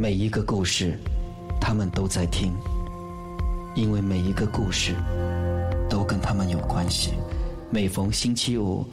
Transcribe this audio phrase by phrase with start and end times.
[0.00, 0.96] 每一个故事，
[1.60, 2.52] 他们都在听，
[3.74, 4.94] 因为每一个故事
[5.90, 7.14] 都跟他们有关系。
[7.68, 8.86] 每逢星期五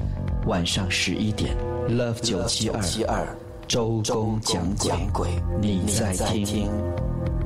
[0.47, 1.55] 晚上十一点
[1.87, 3.37] ，Love 九七二
[3.67, 5.29] 周公讲鬼，
[5.61, 6.11] 你在
[6.43, 6.71] 听，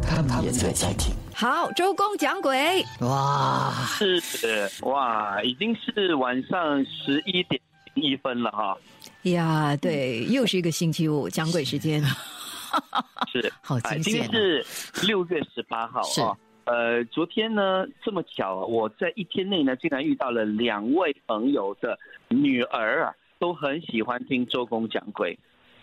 [0.01, 1.13] 他们也在听。
[1.33, 7.59] 好，周公讲鬼，哇，是哇，已经是晚上十一点
[7.95, 8.77] 一分了哈。
[9.23, 12.01] 呀，对，又是一个星期五讲鬼时间。
[13.31, 13.79] 是，好！
[14.01, 14.65] 今天是
[15.05, 16.37] 六月十八号啊哦。
[16.65, 21.97] 呃，昨天呢，这么巧，我在一天内呢，竟然遇到了两位朋友的
[22.27, 25.37] 女儿啊，都很喜欢听周公讲鬼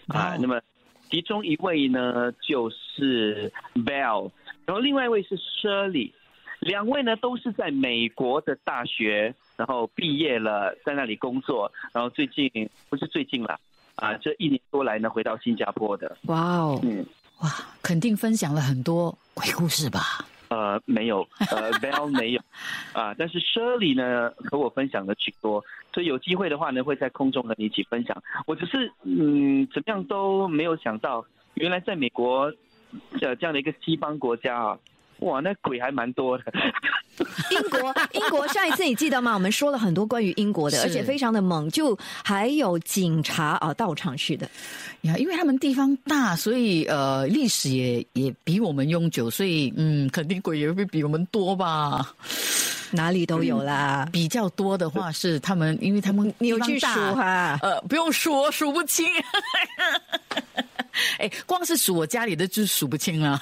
[0.07, 0.35] 啊。
[0.35, 0.61] 哦那么，
[1.11, 4.31] 其中一位呢就是 Bell，
[4.65, 6.13] 然后另外一位是 Shirley，
[6.61, 13.59] 两位呢都是在美国的大学，然后毕业了，在那里工作，然后最近不是最近了
[13.97, 16.17] 啊，这一年多来呢，回到新加坡的。
[16.27, 17.05] 哇哦，嗯，
[17.41, 17.51] 哇，
[17.83, 20.25] 肯定分享了很多鬼故事吧？
[20.49, 22.41] 呃，没有，呃，Bell 没有，
[22.93, 28.17] 啊，但是 Shirley 呢和我分享了许多，所以有机会的话呢，会在空中和你一起分享。
[28.47, 32.53] 我只是嗯，怎么样都没有想到，原来在美国
[33.21, 34.79] 呃这样的一个西方国家啊，
[35.21, 36.45] 哇，那鬼还蛮多的。
[37.51, 39.33] 英国，英国上一次你记得吗？
[39.33, 44.47] 我们说了很多关于英国的，而且非常的猛，就还有警察啊到场去的。
[45.03, 52.15] 呀，因为他们地方大，所以呃，历史也也比我们悠久，所以嗯，肯定鬼也会比我们多吧。
[52.91, 54.07] 哪里都有啦。
[54.13, 57.59] 比较多的话是他们，因为他们你有去地方大数哈？
[57.63, 59.07] 呃，不用数，数不清。
[61.19, 63.41] 哎，光是数我家里的就数不清了。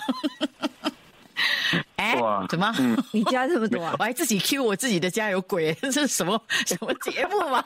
[2.04, 2.72] 哎哇，怎么？
[3.12, 4.04] 你家这么多啊我？
[4.04, 7.64] 还自己 Q 我自己的家有鬼， 这是什么什么节目嘛？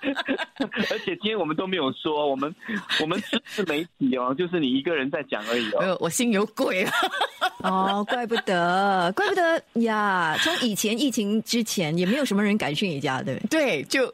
[0.90, 2.54] 而且今天我们都没有说，我们
[3.00, 5.80] 我们是自媒体哦， 就是你一个人在讲而已哦。
[5.80, 6.86] 没有，我心有鬼。
[7.62, 10.36] 哦，怪不得，怪不得呀！
[10.42, 13.82] 从以前疫情之前，也没有什么人敢去你家，对不对？
[13.82, 14.06] 对，就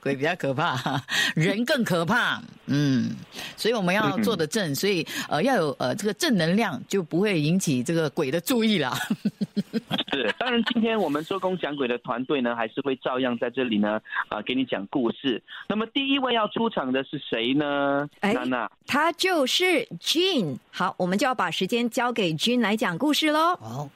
[0.00, 1.02] 鬼比较可怕，
[1.34, 2.40] 人更可怕。
[2.66, 3.10] 嗯，
[3.56, 8.92] 所以我们要做的正，所以呃要有呃这个正能量，就不会引起这个鬼的注意了。
[10.12, 15.42] 是，当然，今天我们周公讲鬼的团队呢，还是会照样在这里呢，啊、给你讲故事。
[15.68, 18.08] 那么第一位要出场的是谁呢？
[18.20, 20.56] 哎娜娜，他就是 Jean。
[20.70, 23.52] 好，我们就要把时间交给 Jean 来讲故事喽。
[23.60, 23.88] 哦，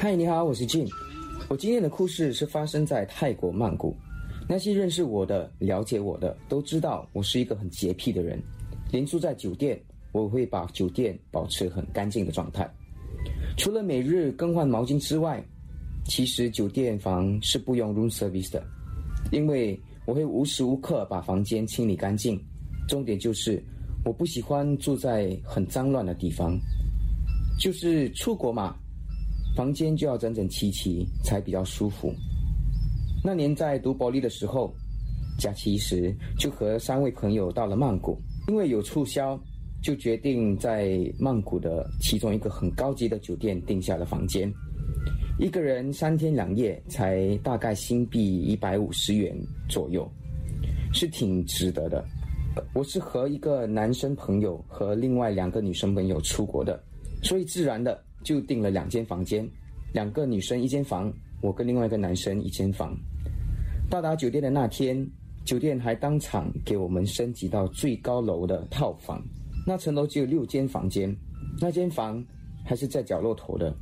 [0.00, 0.88] 嗨，你好，我是 Jin。
[1.48, 3.96] 我今天的故事是发生在泰国曼谷。
[4.46, 8.38] 那些认识我的、了解我的都知道，我是一个很洁癖的人。
[8.92, 9.80] 连住在酒店，
[10.12, 12.70] 我会把酒店保持很干净的状态。
[13.56, 15.42] 除了每日更换毛巾之外，
[16.04, 18.62] 其实酒店房是不用 room service 的，
[19.32, 22.38] 因为我会无时无刻把房间清理干净。
[22.86, 23.62] 重点就是，
[24.04, 26.58] 我不喜欢住在很脏乱的地方。
[27.58, 28.76] 就是出国嘛，
[29.58, 32.14] 房间就要整整齐齐才比较舒服。
[33.24, 34.72] 那年在读博利的时候，
[35.36, 39.36] 假期时就和三位朋友到了曼谷，因为有促销，
[39.82, 44.48] 就决定在曼谷的其中一个很高级的酒店订下了房间。
[45.40, 49.36] 一个人三天两夜才大概新币一百五十元
[49.68, 50.08] 左右，
[50.92, 52.04] 是挺值得的。
[52.74, 56.80] 我是和一个男生朋友和另外两个女生朋友出国的，
[57.24, 59.48] 所以自然的就订了两间房间，
[59.92, 62.96] 两个女生一间房，我跟另外一个男生一间房。
[63.90, 65.08] 到达酒店的那天，
[65.44, 69.22] 酒店还当场给我们升级到最高楼的套房，
[69.66, 71.14] 那层楼只有六间房间，
[71.60, 72.22] 那间房
[72.64, 73.74] 还是在角落头的，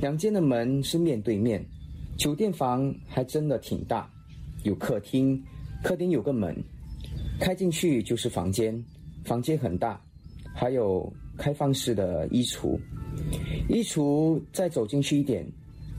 [0.00, 1.62] 两间的门是面对面，
[2.16, 4.10] 酒店房还真的挺大，
[4.62, 5.38] 有客厅，
[5.84, 6.56] 客厅有个门，
[7.38, 8.82] 开进去就是房间，
[9.24, 10.00] 房间很大，
[10.54, 12.78] 还有开放式的衣橱，
[13.68, 15.46] 衣橱再走进去一点，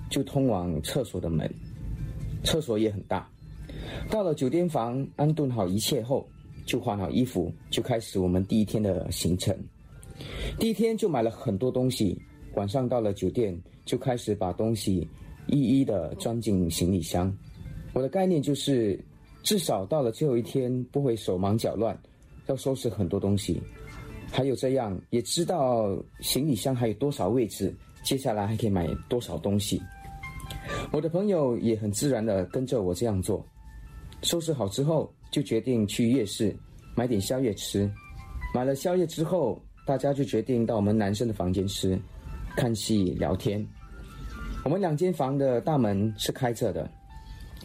[0.09, 1.50] 就通往厕所的门，
[2.44, 3.30] 厕所也很大。
[4.10, 6.28] 到了酒店房，安顿好一切后，
[6.66, 9.56] 就换好衣服，就开始我们第一天的行程。
[10.60, 12.19] 第一天就买了很多东西，
[12.56, 15.07] 晚上到了酒店，就开始把东西
[15.48, 17.31] 一一的装进行李箱。
[17.94, 19.00] 我的概念就是，
[19.44, 21.98] 至少到了最后一天不会手忙脚乱，
[22.48, 23.62] 要收拾很多东西。
[24.38, 29.81] 还有这样，也知道行李箱还有多少位置，接下来还可以买多少东西。
[30.92, 33.44] 我的朋友也很自然的跟着我这样做。
[34.22, 36.56] 收拾好之后，就决定去夜市
[36.95, 37.92] 买点宵夜吃。
[38.54, 42.00] 买了宵夜之后，大家就决定到我们男生的房间吃，
[42.56, 43.66] 看戏聊天。
[44.63, 46.88] 我们两间房的大门是开着的，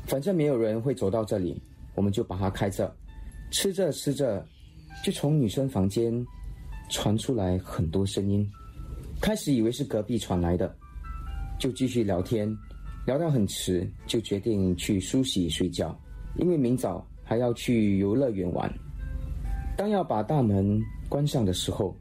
[0.07, 1.61] 反正没有人会走到这里，
[1.95, 2.91] 我们就把它开着。
[3.51, 4.43] 吃着吃着，
[5.05, 6.11] 就从女生房间
[6.93, 8.47] 传出来很多声音。
[9.19, 10.73] 开始以为是隔壁传来的，
[11.59, 12.55] 就继续聊天，
[13.07, 15.99] 聊到很迟，就决定去梳洗睡觉，
[16.37, 18.71] 因为明早还要去游乐园玩。
[19.75, 20.79] 当要把大门
[21.09, 21.97] 关上的时候，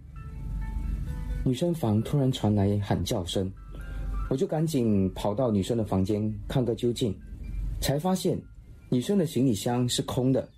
[1.46, 3.50] 女生房突然传来喊叫声，
[4.30, 7.16] 我就赶紧跑到女生的房间看个究竟，
[7.80, 8.38] 才发现
[8.90, 10.50] 女生的行李箱是空的，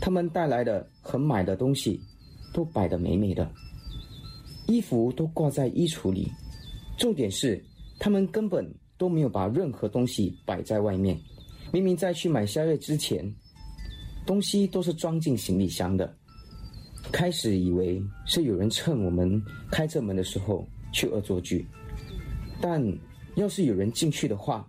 [0.00, 2.00] 他们带来的和买的东西
[2.56, 3.46] 都摆得美美的。
[4.66, 6.32] 衣服都挂在衣橱里，
[6.96, 7.62] 重点是
[7.98, 8.66] 他们根本
[8.96, 11.20] 都没有把任何东西摆在外面。
[11.70, 13.30] 明明在去买宵夜之前，
[14.24, 16.10] 东西都是装进行李箱的。
[17.12, 21.66] 开始以为是有人趁我们开着门的时候去恶作剧，
[22.58, 22.82] 但
[23.34, 24.66] 要是有人进去的话，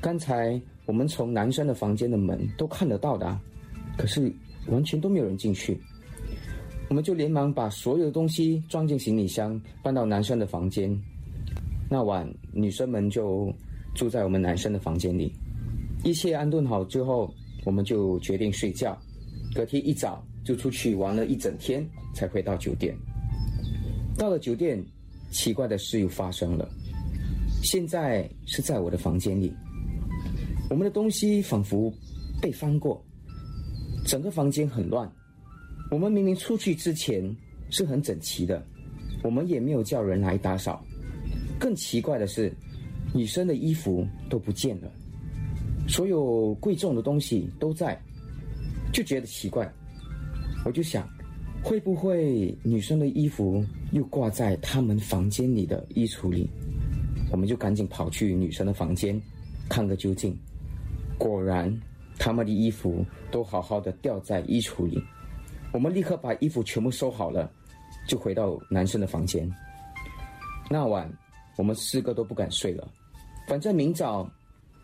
[0.00, 3.40] 刚才我们从男生的房间的门都看得到的，
[3.96, 4.30] 可是
[4.66, 5.80] 完全都没有人进去。
[6.90, 10.92] 我们就连忙把所有的东西装进行李箱，搬到男生的房间。
[11.88, 13.48] 那晚，女生们就
[13.94, 15.32] 住在我们男生的房间里。
[16.02, 17.32] 一切安顿好之后，
[17.64, 18.98] 我们就决定睡觉。
[19.54, 22.92] 隔天一早就出去玩了一整天，才回到酒店。
[24.18, 24.84] 到了酒店，
[25.30, 26.68] 奇怪的事又发生了。
[27.62, 29.54] 现在是在我的房间里，
[30.68, 31.92] 我们的东西仿佛
[32.42, 33.00] 被翻过，
[34.04, 35.08] 整个房间很乱。
[35.90, 37.36] 我们明明出去之前
[37.68, 38.64] 是很整齐的，
[39.24, 40.82] 我们也没有叫人来打扫。
[41.58, 42.52] 更奇怪的是，
[43.12, 44.90] 女生的衣服都不见了，
[45.88, 48.00] 所有贵重的东西都在，
[48.92, 49.70] 就觉得奇怪。
[50.64, 51.08] 我就想，
[51.62, 56.48] 会不会女生的衣服又挂在他们房间里的衣橱里？
[57.32, 59.20] 我们就赶紧跑去女生的房间，
[59.68, 60.36] 看个究竟。
[61.18, 61.76] 果然，
[62.16, 65.02] 他们的衣服都好好的吊在衣橱里。
[65.72, 67.50] 我们立刻把衣服全部收好了，
[68.06, 69.48] 就回到男生的房间。
[70.68, 71.10] 那晚，
[71.56, 72.88] 我们四个都不敢睡了，
[73.46, 74.28] 反正明早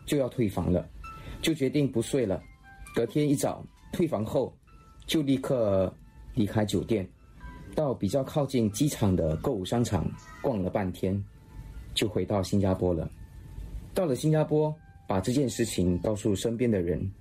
[0.05, 0.87] 就要退房了，
[1.41, 2.41] 就决定不睡了。
[2.95, 4.53] 隔天一早退房后，
[5.05, 5.93] 就立刻
[6.33, 7.07] 离开酒店，
[7.75, 10.09] 到比较靠近机场的购物商场
[10.41, 11.21] 逛了半天，
[11.93, 13.09] 就回到新加坡了。
[13.93, 14.73] 到了新加坡，
[15.07, 17.11] 把这件事情告诉身边的人，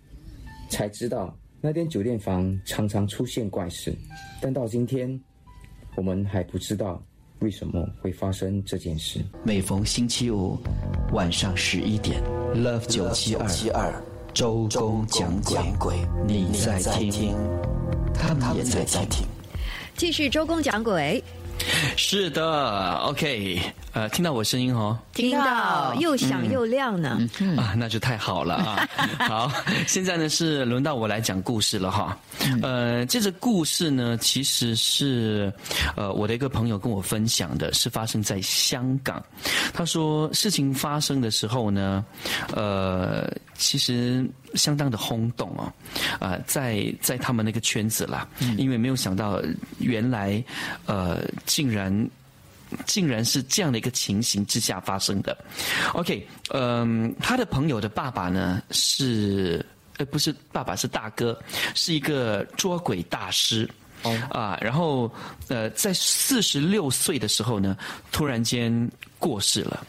[0.71, 1.37] 才知道。
[1.61, 3.93] 那间酒店房常常出现怪事，
[4.41, 5.21] 但到今天，
[5.97, 7.03] 我们还不知道
[7.41, 9.21] 为什么会发生这件事。
[9.43, 10.59] 每逢星期五
[11.13, 12.23] 晚上十一点
[12.55, 13.35] ，Love 九七
[13.71, 13.93] 二
[14.33, 15.43] 周公讲
[15.79, 16.79] 鬼，你在
[17.11, 17.35] 听，
[18.15, 19.27] 他们也在听。
[19.97, 21.23] 继续周公讲鬼。
[21.97, 23.59] 是的，OK，
[23.97, 27.19] 呃，听到我声音哦，听到又响又亮呢，
[27.57, 28.87] 啊，那就太好了啊。
[29.27, 29.51] 好，
[29.87, 32.15] 现在呢是轮到我来讲故事了哈。
[32.63, 35.51] 呃，这个故事呢其实是
[35.97, 39.25] 呃我的一个朋友跟我分享的，是发生在香港。
[39.73, 42.05] 他说事情发生的时候呢，
[42.55, 44.29] 呃，其实。
[44.55, 45.71] 相当的轰动哦，
[46.19, 48.27] 啊，在在他们那个圈子啦，
[48.57, 49.39] 因为没有想到
[49.81, 50.43] 原来，
[50.87, 51.93] 呃，竟然
[52.85, 55.37] 竟然是这样的一个情形之下发生的。
[55.95, 59.65] OK，嗯，他的朋友的爸爸呢是，
[59.97, 61.39] 呃，不是爸爸是大哥，
[61.75, 63.69] 是一个捉鬼大师。
[64.03, 65.11] 哦啊，然后
[65.49, 67.77] 呃，在四十六岁的时候呢，
[68.13, 69.85] 突然间过世了。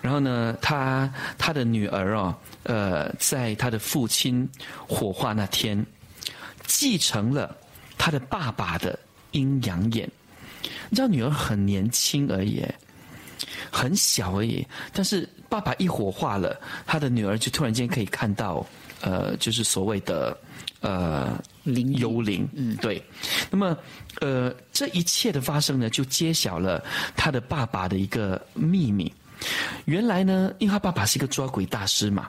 [0.00, 4.48] 然后呢，他他的女儿哦，呃，在他的父亲
[4.88, 5.84] 火化那天，
[6.66, 7.54] 继承了
[7.98, 8.98] 他的爸爸的
[9.32, 10.10] 阴阳眼。
[10.94, 12.64] 你知道，女儿很年轻而已，
[13.68, 14.64] 很小而已。
[14.92, 18.64] 但是爸爸一火化了，他的女儿就突然间可以看到，
[19.00, 20.36] 呃，就是所谓的。
[20.80, 23.02] 呃，灵幽灵，嗯，对。
[23.50, 23.74] 那么，
[24.20, 26.84] 呃，这一切的发生呢，就揭晓了
[27.16, 29.10] 他的爸爸的一个秘密。
[29.86, 32.28] 原来呢，因为他爸爸是一个抓鬼大师嘛，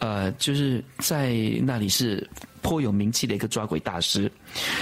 [0.00, 1.32] 呃，就是在
[1.62, 2.28] 那里是
[2.60, 4.28] 颇有名气的一个抓鬼大师。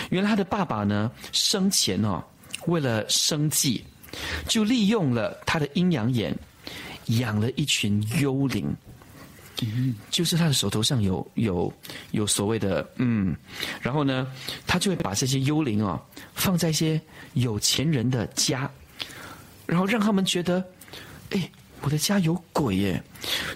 [0.09, 2.25] 原来他的爸爸呢，生前哦，
[2.69, 3.85] 为了生计，
[4.47, 6.35] 就利用了他的阴阳眼，
[7.07, 8.73] 养了一群幽灵。
[10.09, 11.73] 就是他的手头上有有
[12.13, 13.35] 有所谓的嗯，
[13.83, 14.31] 然后呢，
[14.69, 16.01] 他就会把这些幽灵啊
[16.33, 17.01] 放在一些
[17.33, 18.71] 有钱人的家，
[19.67, 20.65] 然后让他们觉得，
[21.31, 23.03] 哎，我的家有鬼耶，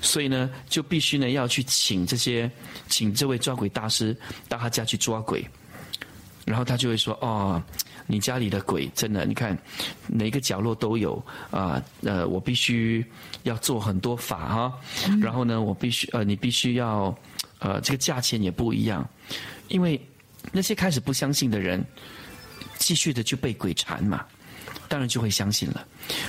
[0.01, 2.51] 所以呢，就必须呢要去请这些
[2.89, 4.17] 请这位抓鬼大师
[4.49, 5.49] 到他家去抓鬼，
[6.45, 7.63] 然后他就会说哦。
[8.07, 9.57] 你家里的鬼真的，你看，
[10.07, 11.83] 哪个角落都有啊。
[12.03, 13.05] 呃，我必须
[13.45, 14.73] 要做很多法哈，
[15.21, 17.17] 然后呢，我必须呃，你必须要
[17.59, 19.09] 呃，这个价钱也不一样，
[19.69, 20.01] 因为
[20.51, 21.85] 那些开始不相信的人，
[22.79, 24.25] 继续的就被鬼缠嘛，
[24.93, 25.87] 当然就会相信了，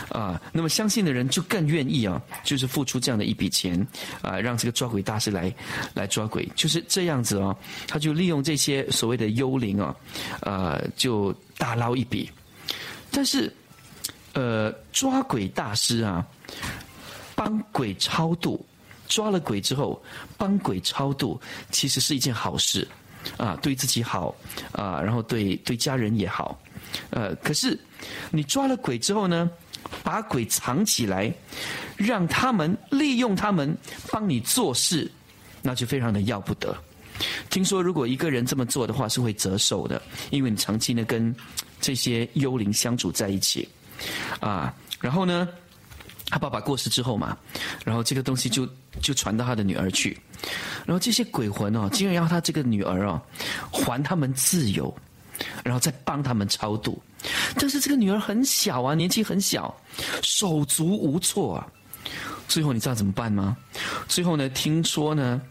[0.08, 3.86] 啊，那么相信的人就更愿意啊，就是付出这样的一笔钱
[4.22, 5.54] 啊，让这个抓鬼大师来
[5.94, 7.54] 来抓鬼，就是这样子啊，
[7.86, 9.94] 他就利用这些所谓的幽灵啊，
[10.44, 12.32] 呃，就大捞一笔。
[13.12, 13.54] 但是，
[14.32, 16.26] 呃，抓鬼大师啊，
[17.36, 18.66] 帮鬼超度，
[19.10, 20.02] 抓了鬼之后
[20.38, 21.38] 帮鬼超度，
[21.70, 22.88] 其实是一件好事。
[23.38, 24.36] 啊，对自己好
[24.74, 26.60] 啊，然后对对家人也好，
[27.10, 27.78] 呃，可是
[28.32, 29.50] 你抓了鬼之后呢，
[30.04, 31.34] 把鬼藏起来，
[31.96, 33.76] 让他们利用他们
[34.12, 35.10] 帮你做事，
[35.62, 36.76] 那就非常的要不得。
[37.50, 41.36] 听说如果一个人这么做的话，是会折寿的，因为你长期呢跟
[41.80, 43.68] 这些幽灵相处在一起，
[44.40, 45.48] 啊，然后呢。
[46.30, 47.38] 他爸爸过世之后嘛，
[47.86, 48.68] 然后这个东西就
[49.00, 50.18] 就传到他的女儿去，
[50.84, 53.22] 然后这些鬼魂哦，竟然要他这个女儿哦
[53.72, 54.92] 还他们自由，
[55.64, 57.02] 然后再帮他们超度，
[57.56, 59.76] 但是这个女儿很小啊，年纪很小，
[60.22, 61.68] 手足无措啊。
[62.48, 63.58] 最后你知道怎么办吗？
[64.08, 65.42] 最后呢，听说呢，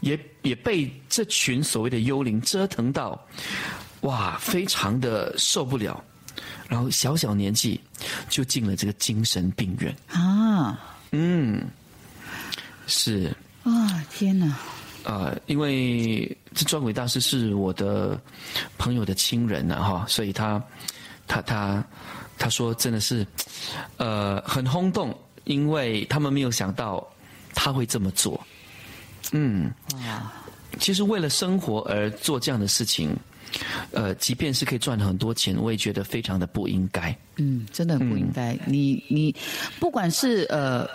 [0.00, 3.18] 也也被这群所谓的幽灵折腾到，
[4.02, 6.02] 哇，非常的受不了。
[6.68, 7.80] 然后小小年纪
[8.28, 10.78] 就进了这个精神病院啊，
[11.10, 11.66] 嗯，
[12.86, 14.56] 是啊，天哪！
[15.04, 18.20] 呃，因为这抓鬼大师是我的
[18.78, 20.62] 朋友的亲人呢，哈，所以他
[21.26, 21.84] 他他
[22.38, 23.26] 他说真的是
[23.96, 27.06] 呃很轰动，因为他们没有想到
[27.54, 28.40] 他会这么做，
[29.32, 29.70] 嗯
[30.06, 30.32] 啊，
[30.78, 33.16] 其实为了生活而做这样的事情。
[33.90, 37.14] 呃，即便是可以赚很多钱，我也觉得非常的不应该。
[37.36, 38.58] 嗯，真的不应该。
[38.64, 39.34] 你你，
[39.78, 40.88] 不管是呃，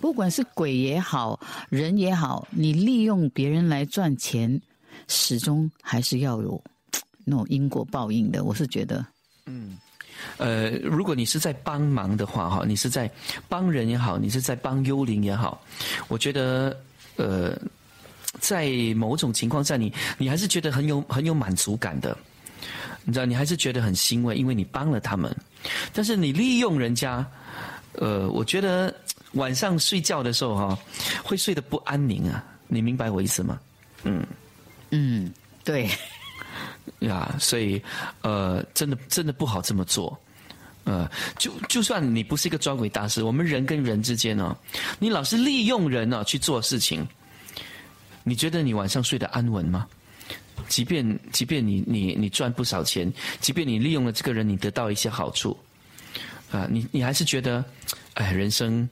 [0.00, 1.38] 不管是鬼也好，
[1.68, 4.60] 人也好，你利用别人来赚钱，
[5.06, 6.62] 始终还是要有
[7.24, 8.44] 那种因果报应的。
[8.44, 9.04] 我是觉得，
[9.46, 9.78] 嗯，
[10.36, 13.10] 呃，如果你是在帮忙的话，哈，你是在
[13.48, 15.60] 帮人也好，你是在帮幽灵也好，
[16.08, 16.76] 我觉得，
[17.16, 17.56] 呃。
[18.40, 22.16] 在某种情况下，你你还是觉得很有很有满足感的，
[23.02, 25.34] 你知道，你还是觉得很欣慰，因为你帮了他们。
[25.94, 27.26] 但是你利用人家，
[27.94, 28.94] 呃，我觉得
[29.32, 30.78] 晚上睡觉的时候哈，
[31.22, 32.44] 会睡得不安宁啊。
[32.66, 33.58] 你明白我意思吗？
[34.04, 34.24] 嗯
[34.90, 35.32] 嗯，
[35.64, 35.88] 对
[37.00, 37.82] 呀，所以
[38.22, 40.18] 呃，真的真的不好这么做。
[40.84, 44.56] 呃，就就算你不是一个抓鬼大师，我们人跟人之间呢，
[44.98, 47.06] 你老是利用人呢去做事情。
[48.24, 49.86] 你觉得你晚上睡得安稳吗？
[50.68, 55.56] 即便即便你你你赚不少钱，即便你利用了这个人，你得到一些好处，
[56.50, 57.64] 啊，你你还是觉得，
[58.18, 58.88] 哎，人生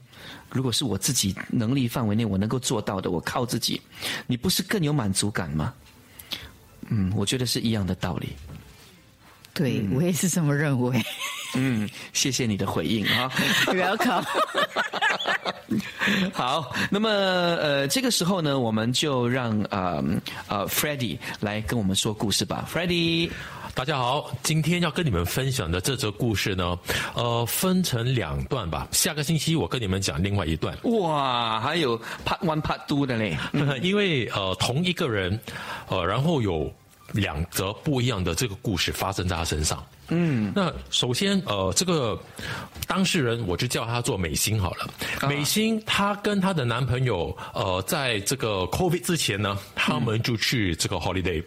[0.49, 3.81] 如果是我自己能力范围内我能够做到的，我靠自己，
[4.25, 5.73] 你不是更有满足感吗？
[6.89, 8.29] 嗯，我觉得是一样的道理。
[9.53, 11.01] 对我也是这么认为。
[11.55, 13.29] 嗯，谢谢你的回应啊，
[13.67, 14.25] Welcome。
[16.31, 20.01] 好，那么呃，这个时候呢，我们就让呃
[20.47, 22.67] 呃 Freddie 来跟我们说故事吧。
[22.71, 23.29] Freddie，
[23.77, 26.75] 大家好，今天要跟你们分享的这则故事呢，
[27.13, 28.87] 呃，分成两段吧。
[28.91, 30.75] 下个星期我跟你们讲另外一段。
[30.99, 33.37] 哇，还有 Part One、Part Two 的嘞，
[33.83, 35.39] 因为呃，同一个人，
[35.89, 36.73] 呃，然后有。
[37.13, 39.81] 两则不一样的这个故事发生在他身上。
[40.09, 42.19] 嗯，那首先，呃，这个
[42.85, 44.89] 当事人我就叫他做美心好了。
[45.25, 51.41] 美心她跟她的男朋友，呃，在这个 COVID 之前呢，他们就去这个 holiday。
[51.41, 51.45] 嗯，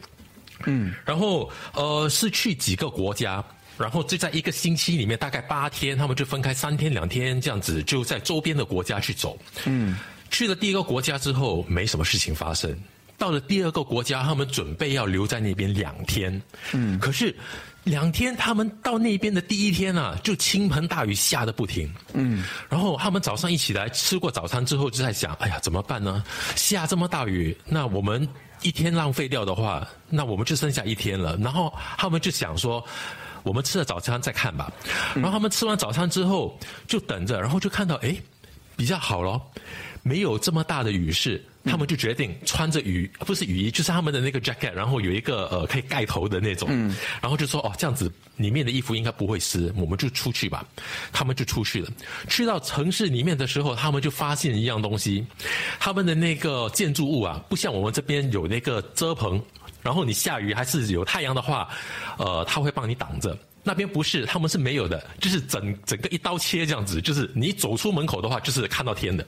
[1.05, 3.45] 然后呃是去几个国家，
[3.79, 9.39] 然后就在一个星期里面，大概八天，他们就分开三天两天这样子，就在周边的国家去走。
[9.65, 9.97] 嗯，
[10.31, 12.77] 去了第一个国家之后，没什么事情发生。
[13.21, 16.41] 到了第二个国家，他们准备要留在那边两天。
[16.73, 17.37] 嗯，可是
[17.85, 21.93] 两天，他们到那边的第一天啊，就倾盆大雨下的不停。
[22.15, 26.25] 嗯，然后他们早上一起来吃过早餐之后，就在想：哎呀，怎么办呢？
[26.57, 28.27] 下这么大雨，那我们
[28.63, 31.37] 一天浪费掉的话，那我们就剩下一天了。
[31.37, 32.83] 然后他们就想说：
[33.43, 34.73] 我们吃了早餐再看吧。
[35.15, 38.17] 然后他们吃完早餐之后，就等着，然后就看到哎，
[38.77, 39.39] 比较好咯，
[40.03, 41.45] 没有这么大的雨势。
[41.65, 46.69] 他们就决定穿着雨不是雨衣，就是他们的那个 jacket，然后有一个呃可以盖头的那种，
[47.21, 50.67] 然后就说哦这样子里面的衣服应该不会湿，我们就出去吧。
[51.13, 51.91] 他们就出去了。
[52.29, 55.25] 去到城市里面的时候，他们就发现一样东西，
[55.79, 59.43] 他们的那个建筑物啊，不像我们这边有那个遮棚，
[59.83, 61.69] 然后你下雨还是有太阳的话，
[62.19, 63.37] 呃，他会帮你挡着。
[63.63, 69.25] 那边不是，他们是没有的，就是整整个一刀切这样子，就是你走出门口的话，就是看到天的。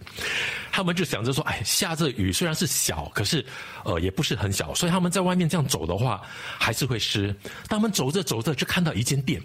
[0.71, 3.45] 他们就想着说，哎，下着雨虽然是小，可是
[3.85, 6.23] 呃也不是很小，所以他们在外面这样走的话，
[6.59, 7.35] 还是会湿。
[7.69, 9.43] 他们走着走着就看到一间店，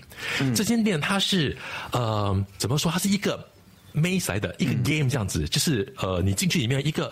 [0.56, 1.58] 这间店它是
[1.92, 2.92] 呃怎么说？
[2.92, 3.46] 它是一个
[3.94, 7.12] maze 来的一个 game 这样子，就是呃你进去里面一个。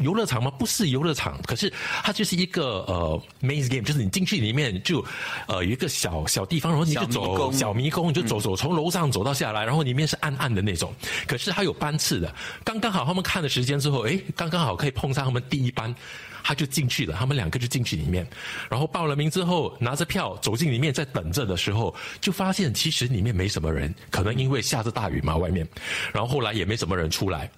[0.00, 0.50] 游乐场吗？
[0.50, 1.72] 不是游乐场，可是
[2.02, 5.04] 它就是一个呃 maze game，就是你进去里面就
[5.46, 10.92] 呃有一个小小地方，然后你就走小迷宫，你就走走从楼上走到下来，然后里面是暗暗的那种，
[11.26, 12.34] 可是它有班次的，
[12.64, 15.94] 刚刚好他们看了时间之后，诶，刚刚好可以碰上他们第一班，
[16.42, 18.26] 他就进去了，他们两个就进去里面，
[18.70, 25.66] 然后报了名之后拿着票走进里面，在等着的时候，就发现其实里面没什么人，可能因为下着大雨嘛外面，
[26.12, 27.50] 然后后来也没什么人出来。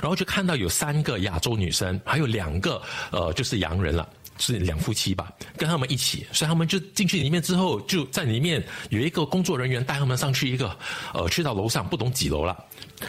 [0.00, 4.08] 然后就看到有三个亚洲女生，还有两个呃，就是洋人了，
[4.38, 10.76] 是两夫妻吧，跟他们一起，所以他们就进去里面之后，就在里面有一个工作人员带他们上去一个，
[11.12, 12.56] 呃，去到楼上不懂几楼了。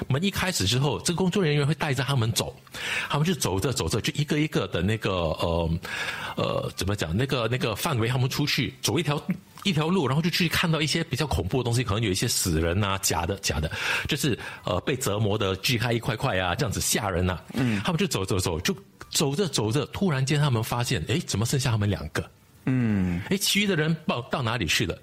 [0.08, 2.56] 门一开始之后，这个工作人员会带着他们走，
[3.10, 5.80] 他们就走着走着，就一个一个的那个呃
[6.36, 7.16] 呃，怎么讲？
[7.16, 9.22] 那个那个范围，他们出去走一条。
[9.64, 13.70] 一条路，然后就去看到一些比较恐怖的东西，可能有一些死人啊，假的假的，
[14.08, 17.40] 就是呃被折磨的锯开一块块啊，这样子吓人呐。
[17.54, 18.76] 嗯，他们就走走走，就
[19.10, 22.30] 走着走着，突然间他们发现，哎，怎么剩下他们两个？
[22.66, 24.98] 嗯，哎，其余的人到到哪里去了？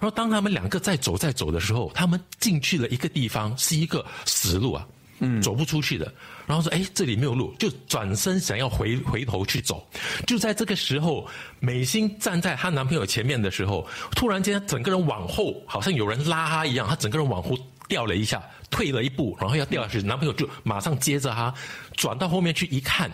[0.00, 4.86] 然后当他们两个在走在走的时候，他们进去了一个地方，是一个死路啊，
[5.20, 6.12] 嗯，走不出去的。
[6.46, 9.86] 然后说：“哎，这里没有路，就转身想要回回头去走。
[10.26, 11.26] 就在这个时候，
[11.60, 17.56] 美心站在她男朋友前面的时候，突然间整个人往后，好像有人拉她一样，她整个人往后
[17.88, 20.02] 掉了一下，退了一步，然后要掉下去。
[20.02, 21.54] 男朋友就马上接着她，
[21.96, 23.10] 转到后面去一看，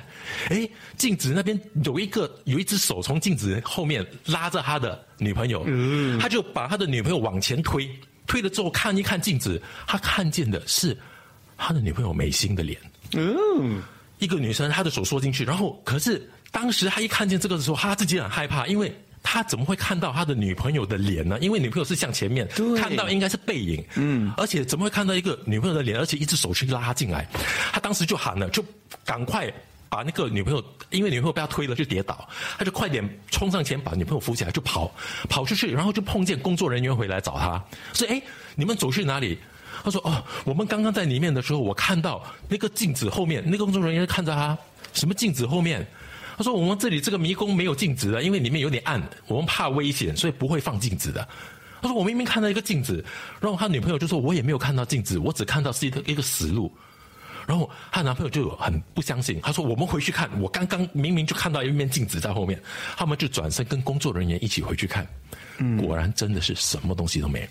[0.49, 5.67] 哎，镜子那边有一个有一只手从镜子后面拉着他的女朋友，
[6.19, 7.89] 他就把他的女朋友往前推，
[8.27, 10.97] 推了之后看一看镜子，他看见的是
[11.57, 12.79] 他的女朋友美心的脸。”
[13.13, 13.83] 嗯，
[14.19, 21.39] 一个女生，她的手缩进去，然后可是当时他一看见这个的时候，他自己很害怕，因为他怎么会看到他的女朋友的脸呢？
[21.41, 22.49] 因为女朋友是向前面
[22.81, 23.85] 看到，应该是背影。
[23.97, 25.99] 嗯，而且怎么会看到一个女朋友的脸？
[25.99, 27.29] 而且一只手去拉进来，
[27.73, 28.65] 他当时就喊了，就
[29.05, 29.53] 赶快
[29.91, 32.27] 把那个女朋友，因为女朋友被他推了就跌倒，
[32.59, 34.91] 他就快点冲上前把女朋友扶起来就跑，
[35.29, 38.23] 跑出去，然后就碰见工作人员回来找他，说：“哎，
[38.55, 39.39] 你们走去哪里？”
[39.85, 44.57] 他说：“哦，我们刚刚在里面的时候，我看到那个镜子后面，那个工作人员看着他。
[44.93, 45.87] 什么镜子后面？
[46.37, 51.27] 他说：我们这里这个迷宫没有镜子的，因为里面有点暗，我们怕危险，所以不会放镜子的。
[51.81, 53.05] 他说：我明明看到一个镜子，
[53.41, 56.73] 然后他女朋友就说：我也没有看到镜子，我只看到是一个一个死路。
[57.47, 62.61] 然后她男朋友就很不相信，他说：我们回去看，我刚刚明明就看到一面镜子在后面。
[62.95, 65.07] 他们就转身跟工作人员一起回去看，
[65.81, 67.47] 果然真的是什么东西都没有。”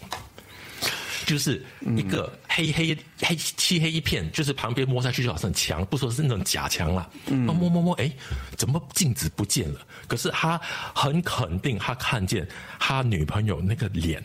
[1.25, 1.63] 就是
[1.95, 7.09] 一个黑黑黑漆黑一片，就是旁边摸上去就好像墙，不说是那种假墙了。
[7.27, 8.11] 摸摸摸摸，哎，
[8.55, 9.79] 怎么镜子不见了？
[10.07, 10.59] 可是他
[10.93, 12.47] 很肯定，他看见
[12.79, 14.23] 他女朋友那个脸，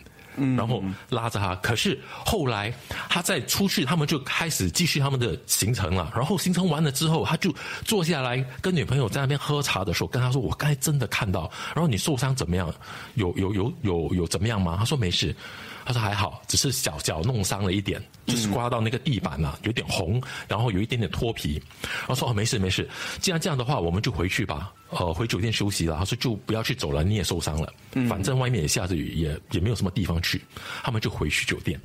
[0.55, 1.55] 然后拉着他。
[1.57, 2.73] 可是后来
[3.09, 6.11] 他再出去，他们就开始继续他们的行程了。
[6.15, 7.53] 然后行程完了之后，他就
[7.83, 11.51] 坐下来跟女朋友在那边喝茶的时候，跟他说：“我刚才真的看到。
[11.75, 12.73] 然后你受伤怎么样？
[13.15, 15.35] 有有有有有怎么样吗？”他说：“没事。”
[15.85, 21.61] 他说还好，只是小脚弄伤了一点，就是刮到那个地板了，有点红，然后有一点点脱皮。
[21.81, 25.97] 然后说哦没事没事，既然这样的话，我们就回去吧，呃回酒店休息了。
[25.97, 27.73] 他说就不要去走了，你也受伤了，
[28.09, 30.41] 反正外面也下着雨，也也没有什么地方去，
[30.83, 31.79] 他们就回去酒店。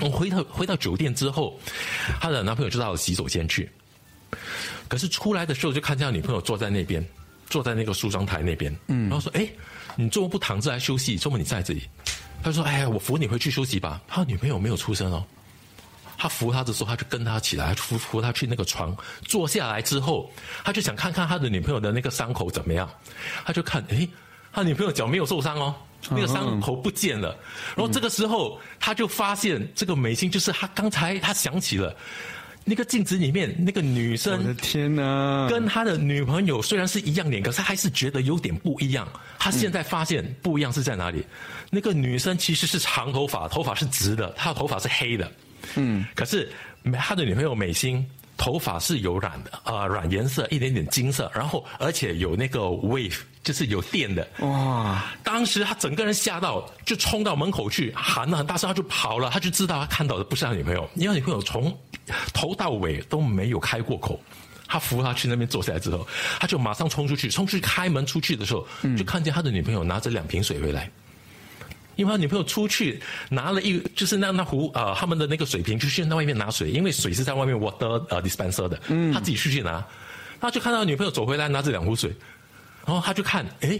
[0.00, 1.58] 我回到回到酒店之后，
[2.20, 3.70] 她的男朋友就到了洗手间去，
[4.88, 7.06] 可是出来的时候就看见女朋友坐在那边，
[7.48, 9.46] 坐在那个梳妆台那边，然后说哎，
[10.00, 11.82] 你周末不躺着来休息，周末你在这里。
[12.42, 15.24] 他说：“哎呀，我扶你回去休息吧。”他女朋友没有出声哦。
[16.16, 20.30] 他扶他的时候，他就跟他起来，扶扶他去那个床坐下来之后，
[20.64, 22.88] 他就想看看他的女朋友的那个伤口怎么样。
[23.44, 24.08] 他就看，哎，
[24.52, 25.74] 他女朋友脚没有受伤哦，
[26.10, 27.36] 那个伤口不见了。
[27.76, 31.94] 然后这个时候，他就发现这个美心就是他刚才他想起了。
[32.70, 35.48] 那个镜子里面那个女生，我的天哪！
[35.50, 39.08] 跟他的女朋友虽然是一样脸，可是还是觉得有点不一样。
[39.40, 41.24] 他现在发现不一样是在哪里？
[41.68, 45.32] 那个女生其实是长头发，头发是直的，她的头发是黑的。
[45.74, 46.48] 嗯，可是
[46.96, 48.06] 他的女朋友美心
[48.36, 53.18] 头发是有染的，啊，染颜色一点点金色，然后而且有那个 wave。
[53.42, 55.02] 就是有电的哇！
[55.24, 59.30] 当时他整个人吓到，就冲到门口去喊了很大声，他就跑了。
[59.30, 61.74] 他就知道他看到的不是他女朋友，因为女朋友从
[62.32, 64.20] 头到尾都没有开过口。
[64.66, 66.06] 他扶他去那边坐下来之后，
[66.38, 68.64] 他就马上冲出去，冲出去开门出去的时候，
[68.96, 70.88] 就看见他的女朋友拿着两瓶水回来。
[71.96, 79.84] 因为他女朋友出去拿了一就是那那壶呃他们的那个水瓶，就去那外面拿水，因为水是在外面 water 呃 dispenser 的，嗯，他自己出去拿，
[80.40, 82.14] 他就看到女朋友走回来拿着两壶水，
[82.86, 83.78] 然后他就看，哎，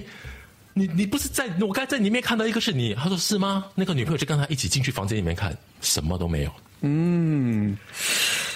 [0.75, 3.65] 你你不是在我刚才在里面看到一个是你，他说是吗？
[3.75, 7.77] 那个女朋友就跟他一起进去房间里面看，什么都没有，嗯，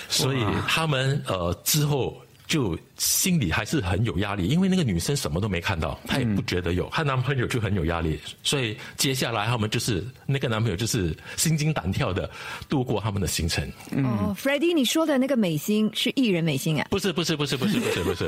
[0.09, 2.21] 所以他们呃之后。
[2.47, 12.31] 就心里还是很有压力，因为那个女生什么都没看到，她也不觉得有，她男朋友就很有压力，所以接下来他们就是那个男朋友就是心惊胆跳的
[12.69, 13.69] 度过他们的行程。
[13.93, 16.87] 哦，Freddie，你说的那个美心是艺人美心啊？
[16.91, 18.25] 不是，不是，不是，不是，不是，不是，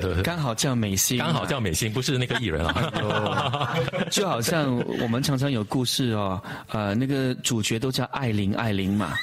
[0.00, 3.74] 不是，刚好叫美心，刚好叫美心，不是那个艺人啊。
[4.10, 9.14] 就好像我们常常有故事哦，呃，那个主角都叫艾琳，艾琳嘛。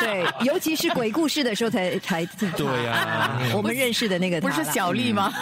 [0.00, 2.24] 对，尤其是鬼故事的时候才才
[2.56, 3.40] 对呀。
[3.54, 5.32] 我们认识的那个不是小丽吗？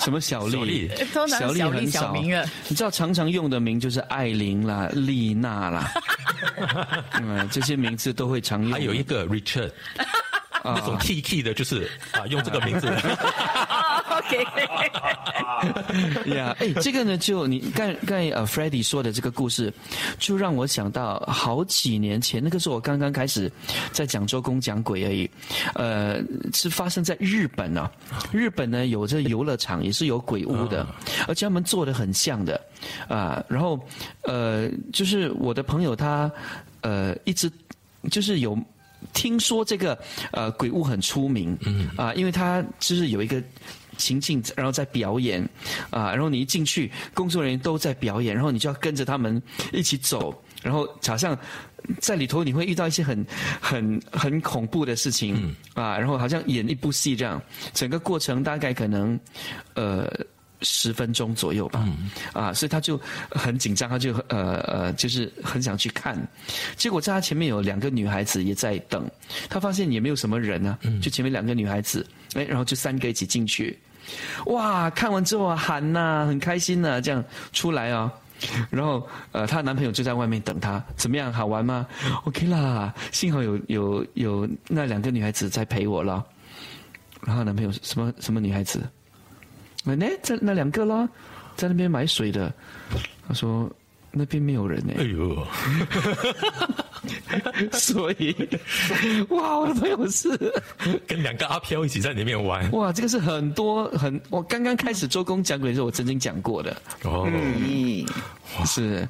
[0.00, 0.90] 什么小丽？
[1.28, 2.14] 小丽很少。
[2.14, 5.90] 你知道常常用的名就是艾琳啦、丽娜啦，
[7.20, 8.72] 嗯，这些名字都会常用。
[8.72, 9.70] 还有一个 Richard，
[10.62, 12.92] 那种 T T 的，就是啊，用这个名字。
[16.34, 19.72] 呀，哎，这个呢，就你刚刚呃，Freddie 说的这个故事，
[20.18, 23.50] 就让我想到好几年前，那个时候我刚刚开始
[23.92, 25.30] 在讲周公讲鬼而已，
[25.74, 26.20] 呃，
[26.52, 27.90] 是发生在日本啊。
[28.32, 30.86] 日本呢有这游乐场，也是有鬼屋的，
[31.28, 32.60] 而且他们做的很像的
[33.08, 33.42] 啊。
[33.48, 33.78] 然后
[34.22, 36.30] 呃，就是我的朋友他
[36.80, 37.50] 呃一直
[38.10, 38.58] 就是有
[39.12, 39.98] 听说这个
[40.32, 43.42] 呃鬼屋很出名，嗯啊，因为他就是有一个。
[44.00, 45.46] 情境，然后再表演，
[45.90, 49.40] 啊，然后你一进去，工作人员都在表演，然后你就要跟着他们
[49.72, 51.38] 一起走，然后好像
[52.00, 53.24] 在里头你会遇到一些很
[53.60, 57.40] 很很恐怖的事情，啊，然后好像演一部戏这样，
[57.72, 59.18] 整个过程大概可能
[59.74, 60.10] 呃
[60.62, 61.88] 十分钟左右吧，
[62.34, 66.18] 啊，所以他就很紧张，他就呃呃就是很想去看，
[66.76, 69.10] 结果在他前面有两个女孩子也在等，
[69.48, 73.78] 他发现也没有什么人啊，就前面两个女孩子，哎，然后就三个一起进去。
[74.46, 74.90] 哇！
[74.90, 78.12] 看完之后喊呐，很开心呐，这样出来啊，
[78.70, 81.32] 然后呃，她男朋友就在外面等她，怎么样？
[81.32, 81.86] 好玩吗
[82.24, 86.24] ？OK 啦，幸好有有有那两个女孩子在陪我了。
[87.26, 88.82] 然后男朋友什么什么女孩子？
[89.84, 91.08] 那在那两个啦，
[91.56, 92.52] 在那边买水的。
[93.28, 93.70] 他说
[94.12, 94.94] 那边没有人呢。
[94.98, 95.46] 哎呦！
[97.72, 98.34] 所以，
[99.30, 100.28] 哇，我的朋友是
[101.06, 102.70] 跟两个阿飘一起在里面玩。
[102.72, 106.76] 哇，这个是很多很，我刚刚开始周公讲鬼的时候，我曾经讲过的。
[107.04, 108.04] 哦，嗯
[108.66, 109.08] 是，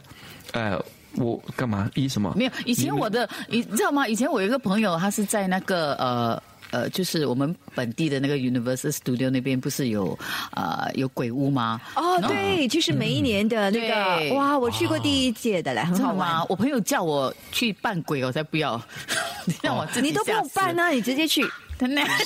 [0.53, 0.81] 呃，
[1.17, 1.91] 我干嘛？
[1.95, 2.33] 一什么？
[2.37, 4.07] 没有，以前我的，你知道吗？
[4.07, 6.41] 以前我有一个朋友，他是在那个呃。
[6.71, 10.19] 呃，就是我们本地的那个 Universal Studio 那边不是有
[10.55, 11.81] 呃有鬼屋吗？
[11.97, 16.45] 哦，对，就是每一年的那个，哇，我去过第一届的嘞，很好吗？
[16.49, 18.81] 我朋友叫我去扮鬼，我才不要，
[19.63, 21.45] 让我自己你都不用扮啊，你直接去。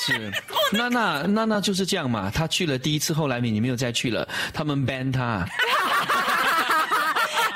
[0.01, 0.33] 是，
[0.73, 5.47] 娜娜娜娜就是这样嘛，她去了第一次，后来你你没有再去了，他们 ban 她。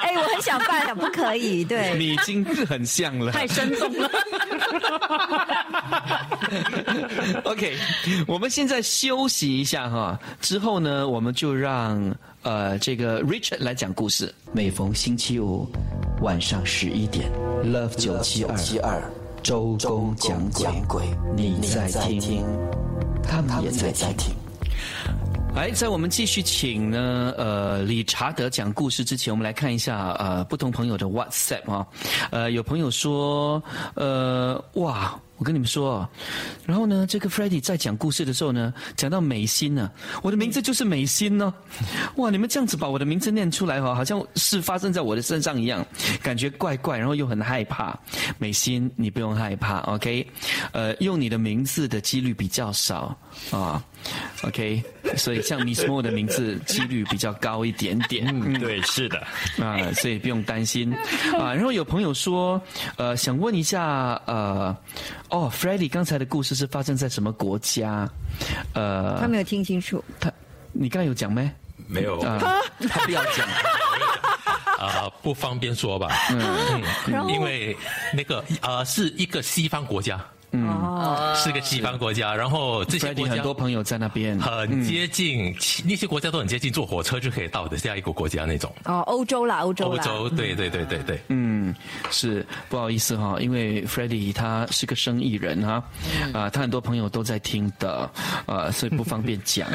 [0.01, 1.99] 哎，我很想扮，不可以，对。
[1.99, 4.09] 你已经很像了，太生动了。
[7.45, 7.77] OK，
[8.27, 14.35] 我们现在休息一下哈，之后呢，我们就让呃这个 Richard 来讲故事。
[14.53, 15.71] 每逢星期五
[16.23, 17.31] 晚上十一点
[17.65, 18.45] ，Love 九七
[18.79, 19.03] 二
[19.43, 20.51] 周公讲
[20.87, 21.05] 鬼，
[21.37, 22.45] 你在听，
[23.23, 24.35] 他们也在听。
[25.59, 31.85] 来，在我们继续请呢，呃，理查德讲故事之前，我们来看一下呃不同朋友的 WhatsApp 啊，
[32.31, 33.61] 呃，有朋友说，
[33.95, 35.21] 呃，哇。
[35.37, 36.09] 我跟你们说，
[36.67, 39.89] 然后呢，这个 f r e d d y 在讲故事的时候呢，讲到美心呢，
[40.21, 41.55] 我的名字就是美心呢，
[42.17, 45.87] 哇，你们这样子把我的名字念出来哈，好像是发生在我的身上一样，
[46.25, 47.97] 感觉怪怪，然后又很害怕。
[48.37, 50.27] 美心，你不用害怕，OK？
[50.73, 53.17] 呃，用你的名字的几率比较少
[53.51, 53.83] 啊
[54.43, 54.83] ，OK？
[55.17, 58.27] 所以像 Miss Mo 的名字几率比较高一点点。
[58.27, 59.19] 嗯，对，是的，
[59.63, 60.93] 啊，所以不用担心
[61.39, 61.55] 啊。
[61.55, 62.61] 然后有朋友说，
[62.97, 64.77] 呃，想问一下，呃。
[65.31, 68.09] 哦，Freddie，刚才的故事是发生在什么国家？
[68.75, 70.03] 呃，他没有听清楚。
[70.19, 70.33] 他，
[70.73, 71.51] 你刚才有讲没？
[71.87, 72.19] 没有。
[72.23, 73.47] 他不要讲。
[74.81, 76.09] 啊，不方便说吧。
[76.31, 76.83] 嗯。
[77.29, 77.77] 因为
[78.15, 80.19] 那个呃，是一个西方国家。
[80.53, 88.73] 哦，是个西方国家，然后这些国家很多朋友在那边，很接近，其那些国家都很接近，坐火车就可以到的下一个国家那种。
[88.85, 91.75] 哦，欧洲啦，欧洲啦，欧洲，对对对对对，嗯，
[92.11, 95.83] 是不好意思哈，因为 f r e d d y 他是个生意人哈，
[96.33, 98.11] 啊、他很多朋友都在听的，
[98.47, 99.69] 啊、所以不方便讲。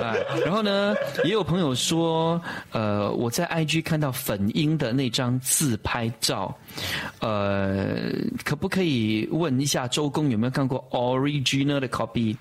[0.00, 2.40] 啊、 然后呢，也有朋友说，
[2.72, 6.54] 呃，我在 IG 看到粉英的那张自拍照，
[7.20, 8.10] 呃，
[8.44, 12.36] 可不可以问一下周有没有看过 original 的 copy？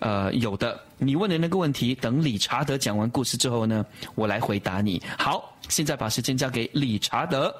[0.00, 0.78] 呃，有的。
[0.98, 5.02] 你问的那个问题，等理查德讲完故事之后呢，我来回答你。
[5.18, 7.54] 好，现在把时间交给理查德。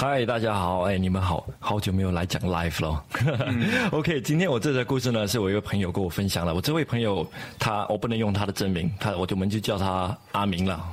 [0.00, 3.04] 嗨，大家好，哎，你们好，好久没有来讲 live 了。
[3.90, 6.54] OK，今天我这个故事呢，是我一个朋友跟我分享了。
[6.54, 10.88] 我这位朋友他，我不能用他的真名，他我就我们就叫他阿明了。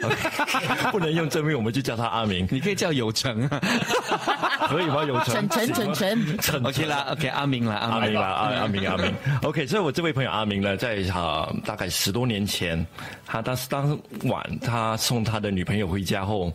[0.00, 0.14] OK，
[0.92, 3.60] 不能用真名，我们就叫他阿明，你可以叫有成啊，
[4.70, 5.02] 可以吗？
[5.02, 9.12] 有成晨晨晨晨，OK 啦，OK 阿明啦，阿明啦，阿阿明阿明。
[9.42, 12.86] OK，所以我这位朋友阿明呢，在啊、大概十多年前，
[13.26, 16.52] 他当时当晚他送他的女朋友回家后。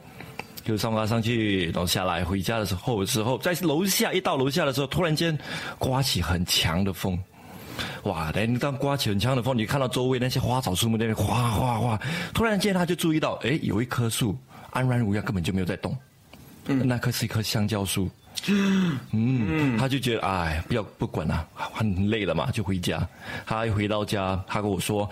[0.70, 5.36] 就上爬上去，然后下来回家的时候，时候在楼下一到楼下的时候，突然间
[5.80, 7.18] 刮起很强的风，
[8.04, 8.32] 哇！
[8.32, 12.00] 等当刮起很强的风，你看到周围那些花草树木那边哗哗哗，
[12.36, 14.38] 突然间他就注意到，哎，有一棵树
[14.70, 15.98] 安然无恙，根本就没有在动。
[16.68, 18.08] 嗯，那棵是一棵香蕉树。
[19.12, 23.06] 嗯，他就觉得哎，不要不管了、很累了嘛，就回家。
[23.44, 25.10] 他一回到家，他跟我说。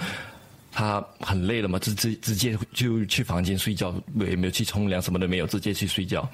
[0.77, 6.29] 他很累了嘛，直直直接就去房间睡觉，也没有去冲凉，什么都没有，直接去睡觉。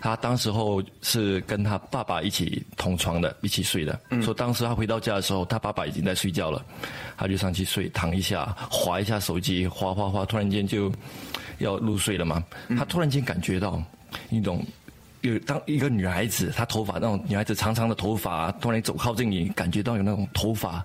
[0.00, 3.96] 他当时候是跟他爸爸一起同床的，一起睡的。
[4.20, 6.66] 所以当时他回到家的时候，他爸爸已经在睡觉了，
[7.16, 10.90] 他就上去睡，躺一下，划一下手机，划划划，突然间就
[11.58, 12.42] 要入睡了嘛。
[12.76, 13.80] 他突然间感觉到
[14.28, 14.66] 一种。
[15.24, 20.84] 有当一个女孩子，她头发那种女孩子长长的头发，突然走靠近你，感觉到有那种头发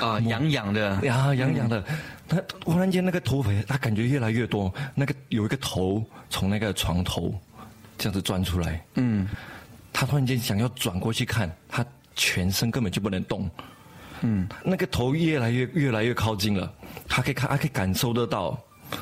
[0.00, 1.84] 啊，痒痒的，呀，痒痒的。
[2.28, 7.34] 她忽然间那个头发，她感觉越来越多，那个有一个头从那个床头
[7.98, 8.80] 这样子钻出来。
[8.94, 9.28] 嗯，
[9.92, 13.50] 她突然间想要转过去看，她全身根本就不能动。
[14.20, 16.72] 嗯，那个头越来越越来越靠近了，
[17.08, 18.56] 她可以看，她可以感受得到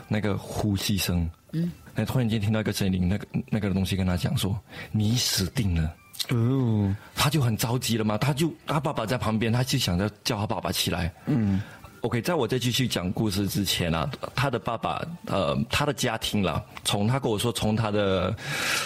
[0.09, 1.29] 那个呼吸声。
[1.53, 4.59] 嗯，那突然间听到一个声音，那个那个东西跟他讲说
[4.91, 5.95] ：“你死定了。”
[6.33, 11.13] 哦，他就很着急了嘛，他就他爸爸在旁边，他就想着叫他爸爸起来。
[11.27, 11.61] 嗯
[12.01, 18.35] ，OK，在我再继续讲故事之前啊，他的爸爸呃，他的家庭啦，从他跟我说，从他的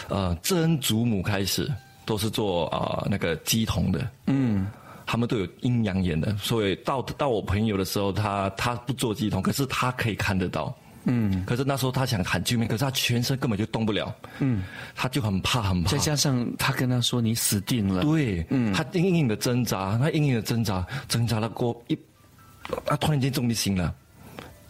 [0.08, 1.70] 呃曾祖母开始，
[2.04, 4.10] 都是做啊、呃、那个鸡童的。
[4.26, 4.66] 嗯。
[5.06, 10.74] 他们都有阴阳眼的，所以到到我朋友的时候，他他不做鸡童，可是他可以看得到。
[11.04, 14.14] 嗯，可是那时候他想喊救命，可是他全身根本就动不了。
[14.38, 14.62] 嗯，
[14.94, 15.90] 他就很怕很怕。
[15.90, 18.02] 再加上他跟他说你死定了。
[18.02, 21.98] 对，嗯，他硬硬的挣扎，他硬硬的挣扎，挣扎了过一，
[22.86, 23.94] 他突然间终于醒了。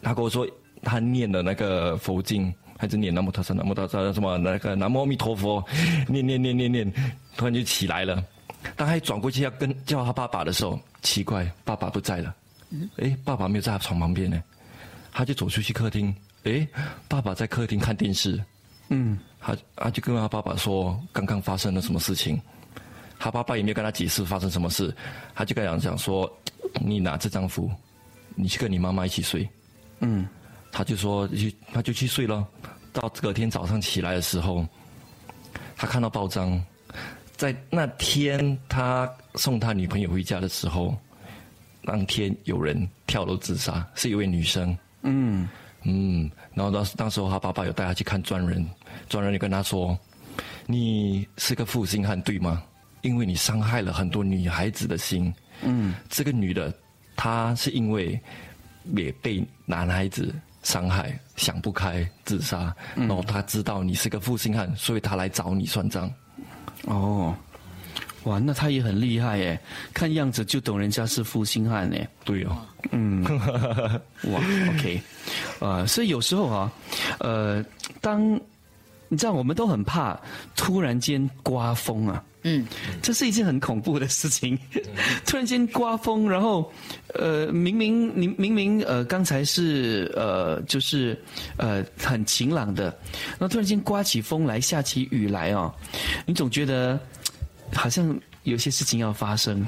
[0.02, 0.46] 他跟我说，
[0.82, 5.64] 他念的那个佛经，还是念南无他三南无他萨什么那个南无阿弥陀佛，
[6.08, 6.92] 念念念念念，
[7.36, 8.22] 突然就起来了。
[8.76, 12.34] 当他一转过去要跟叫他爸爸的时候，奇怪，爸爸不在了。
[12.96, 14.42] 哎，爸爸没有在他床旁边呢。
[15.14, 16.66] 他就走出去客厅，诶，
[17.08, 18.42] 爸爸在客厅看电视，
[18.88, 22.38] 嗯，他他就跟他爸爸说刚刚发生了什么事情，
[23.16, 24.92] 他爸爸也没有跟他解释发生什么事，
[25.32, 26.28] 他就跟他讲说，
[26.80, 27.70] 你拿这张符，
[28.34, 29.48] 你去跟你妈妈一起睡，
[30.00, 30.28] 嗯，
[30.72, 32.44] 他就说去他就去睡了，
[32.92, 34.66] 到隔天早上起来的时候，
[35.76, 36.60] 他看到报章，
[37.36, 40.92] 在那天他送他女朋友回家的时候，
[41.84, 44.76] 当天有人跳楼自杀，是一位女生。
[45.04, 45.48] 嗯
[45.84, 48.66] 嗯，然后当当时候他爸爸有带他去看专人，
[49.08, 49.96] 专人就跟他说
[50.66, 52.62] ：“你是个负心汉，对吗？
[53.02, 55.32] 因为你伤害了很多女孩子的心。
[55.62, 56.72] 嗯，这个女的，
[57.14, 58.18] 她是因为
[58.96, 66.10] 也被男孩子伤害，想不开自杀，然后她知道你是个负心汉，所以她来找你算账。
[66.86, 67.36] 哦，
[68.24, 69.58] 哇，那他也很厉害耶，
[69.92, 72.08] 看样子就懂人家是负心汉耶。
[72.24, 72.56] 对哦。
[72.90, 73.22] 嗯，
[74.30, 75.00] 哇，OK，
[75.60, 76.72] 啊，所以有时候啊，
[77.18, 77.64] 呃，
[78.00, 78.38] 当
[79.08, 80.18] 你知道我们都很怕
[80.56, 82.66] 突然间刮风啊，嗯，
[83.00, 84.58] 这是一件很恐怖的事情，
[85.24, 86.70] 突然间刮风，然后
[87.14, 91.18] 呃，明明你明明呃刚才是呃就是
[91.56, 92.84] 呃很晴朗的，
[93.38, 95.72] 然后突然间刮起风来，下起雨来哦，
[96.26, 96.98] 你总觉得
[97.74, 98.18] 好像。
[98.44, 99.64] 有些事情要发生，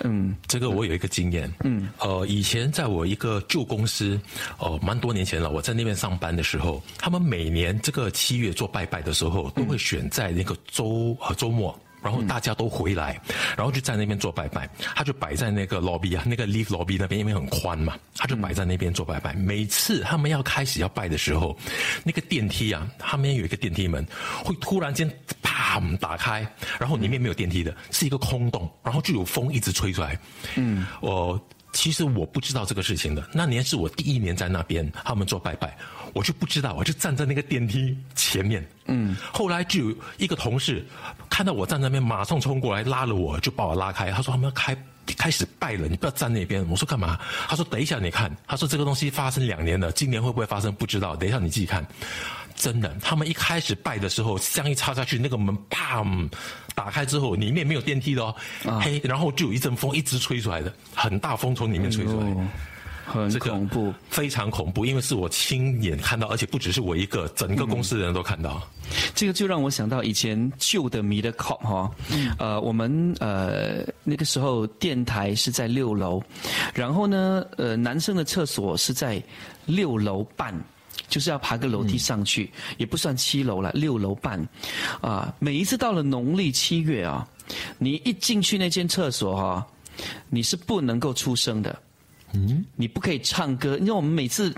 [0.00, 4.20] 嗯，这个我有一个经验，嗯，呃，以前在我一个旧公司，
[4.58, 11.78] 哦、呃，蛮多年前了，我在那边上班的时候，他们每年这个七月做拜拜的时候，都会选在那个周呃周末。
[12.00, 13.20] 然后大家都回来，
[13.56, 14.70] 然后就在那边做拜拜。
[14.94, 19.34] 他就摆在那个 lobby 啊，那个 leave lobby 那边，因为很宽嘛，他就摆在那边做拜拜。
[19.34, 21.58] 每次他们要开始要拜的时候，
[22.04, 24.06] 那个电梯啊，他们有一个电梯门，
[24.44, 25.57] 会突然间啪
[26.00, 26.46] 打开，
[26.78, 30.18] 然后里面没有电梯的，是一个空洞，然后就有风一直吹出来。
[30.56, 31.40] 嗯，我。
[31.70, 35.76] 其实我不知道这个事情的，那年是我第一年在那边，他们做拜拜，
[36.14, 38.66] 我就不知道，我就站在那个电梯前面。
[38.86, 40.84] 嗯，后来就有一个同事
[41.28, 44.10] 看到我站那边，马上冲过来拉了我，就把我拉开。
[44.10, 44.76] 他说他们要开
[45.16, 46.66] 开始拜了，你不要站那边。
[46.70, 47.20] 我说干嘛？
[47.46, 48.34] 他说等一下你看。
[48.46, 51.14] 他说这个东西发生两年了，今年会不会发生不知道。
[51.14, 51.86] 等一下你自己看。
[52.58, 56.04] 真的，他们一开始拜的时候，香一插下去，那个门啪
[56.74, 58.34] 打开之后，里面没有电梯的哦，
[58.80, 62.26] 嘿，然后就有一阵风一直吹出来的，很大风从里面吹出来，
[63.06, 68.60] 很恐怖，非常恐怖，因为是我亲眼看到，而且不只是我一个，整个公司的人都看到。
[69.14, 71.90] 这个就让我想到以前旧的米的 cop 哈，
[72.38, 76.22] 呃，我们呃那个时候电台是在六楼，
[76.74, 79.22] 然后呢，呃，男生的厕所是在
[79.64, 80.52] 六楼半。
[81.08, 84.46] 就是要爬个楼梯上去，也不算七楼了，六楼半，
[85.00, 87.26] 啊，每一次到了农历七月啊，
[87.78, 89.66] 你一进去那间厕所哈，
[90.28, 91.82] 你是不能够出声的，
[92.34, 94.54] 嗯，你不可以唱歌，因为我们每次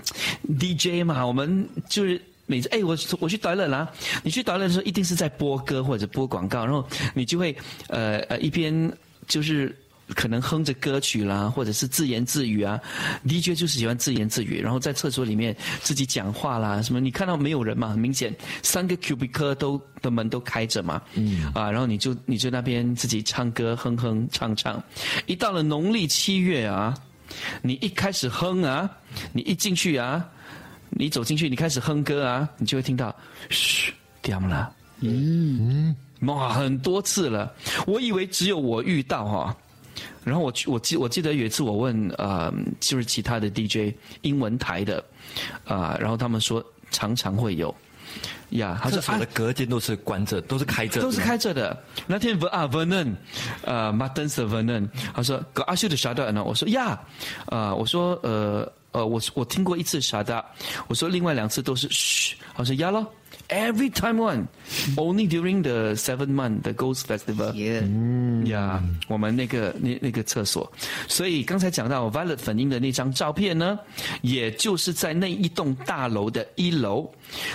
[0.59, 3.89] DJ 嘛，我们就是每次哎，我我去导览啦，
[4.21, 7.55] 你去导览的时候一定是在播歌或者播广告，然后你就会
[7.87, 8.91] 呃呃一边
[9.27, 9.75] 就是。
[10.15, 12.79] 可能哼着歌曲啦，或者是自言自语啊
[13.27, 17.89] ，DJ 就是喜欢自言自语，然后在厕所里面自己讲话啦，什么你看到没有人嘛？
[17.89, 24.83] 很明显，三个 cubic 都的门都开着嘛，嗯，啊，然后你就你就那边自己唱歌哼哼唱唱，
[25.25, 26.93] 一到了农历七月啊，
[27.61, 28.89] 你一开始哼啊，
[29.31, 30.25] 你一进去啊，
[30.89, 33.15] 你走进去你开始哼歌啊，你就会听到
[33.49, 37.53] 嘘，掉了，嗯，哇，很多次了，
[37.87, 39.55] 我以为只有我遇到哈。
[40.23, 45.03] 然后我我记我记得有一次我问呃就是其他的 DJ 英文台的
[45.65, 47.73] 啊，然后他们说常常会有
[48.49, 51.75] 呀，他说的隔间都是关着，都是开着，都是开着的。
[52.05, 53.15] 那天啊 Vernon
[53.63, 56.99] 呃 Martin Vernon 他说 Go ask you to shut up 呢，我说呀
[57.45, 60.45] 啊我说呃呃我我听过一次 shut up，
[60.87, 63.07] 我说另外两次都是嘘，他说呀咯。
[63.51, 64.47] Every time one,
[64.95, 67.51] only during the seven month the Ghost Festival.
[67.51, 67.83] Yeah,
[68.47, 70.71] 呀，我们那个那那个厕所，
[71.09, 73.77] 所以刚才讲到 Violet 粉英的那张照片呢，
[74.21, 77.11] 也就是在那一栋大楼的一楼。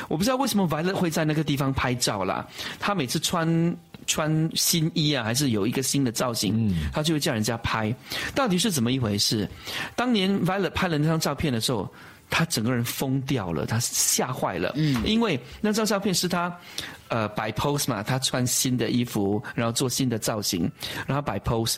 [0.06, 2.46] 我不知道为什么 Violet 会在那个地方拍照啦。
[2.78, 7.94] 他每次穿穿新衣啊，还是有一个新的造型，他就会叫人家拍。
[8.35, 9.48] 到底是怎么一回事？
[9.94, 11.90] 当年 Violet 拍了那张照片的时候。
[12.28, 14.72] 他整个人疯掉了，他吓坏了。
[14.76, 16.54] 嗯，因为那张照片是他，
[17.08, 20.70] 呃，摆 pose 嘛，他穿新的衣服，然后做新的造型，
[21.06, 21.76] 然后摆 pose。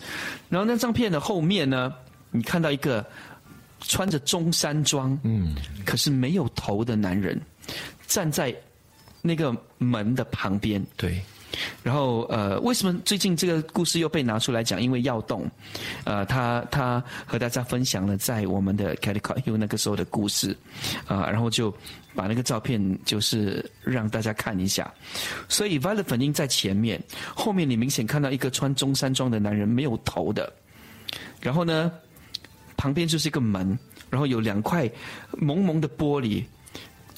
[0.48, 1.92] 然后那张片的后面呢，
[2.30, 3.04] 你看到一个
[3.80, 7.40] 穿着中山装，嗯，可是没有头的男人，
[8.06, 8.54] 站在
[9.22, 10.84] 那个门的旁边。
[10.96, 11.22] 对。
[11.82, 14.80] 然后呃，为什么最近这个故事又被拿出来讲？
[14.80, 15.48] 因为要动，
[16.04, 20.56] 呃，他他和大家分享了在我们的 c a t i c o t 那个时候的故事，
[21.06, 21.72] 啊，然后就
[22.14, 24.92] 把那个照片就是让大家看一下。
[25.48, 27.02] 所以 Violet 粉英在前面，
[27.34, 30.52] 后面你明显看到一个穿中山装的男人没有头的，
[31.40, 31.90] 然后呢，
[32.76, 33.78] 旁边就是一个门，
[34.10, 34.90] 然后有两块
[35.32, 36.44] 蒙蒙的玻璃。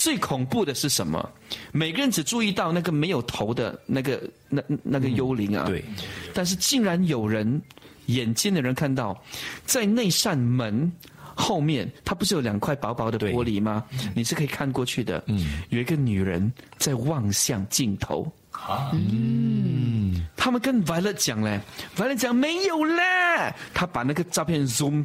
[0.00, 1.30] 最恐怖的是什么？
[1.72, 5.84] 每个人只注意到那个没有头的那个那那个幽灵啊，对。
[6.32, 7.60] 但是竟然有人
[8.06, 9.22] 眼尖的人看到，
[9.66, 10.90] 在那扇门
[11.34, 13.84] 后面，它不是有两块薄薄的玻璃吗？
[14.14, 15.22] 你是可以看过去的。
[15.26, 18.26] 嗯，有一个女人在望向镜头。
[18.52, 20.26] 啊，嗯。
[20.34, 21.60] 他们跟 Violet 讲嘞
[21.94, 23.02] ，Violet 讲没有嘞。
[23.74, 25.04] 他把那个照片 zoom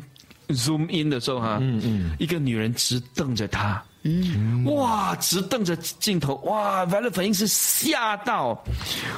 [0.51, 3.83] zoom in 的时候哈，嗯嗯，一个女人直瞪着他。
[4.07, 8.63] 嗯，哇，直瞪着镜头，哇，Violet 粉英是吓到。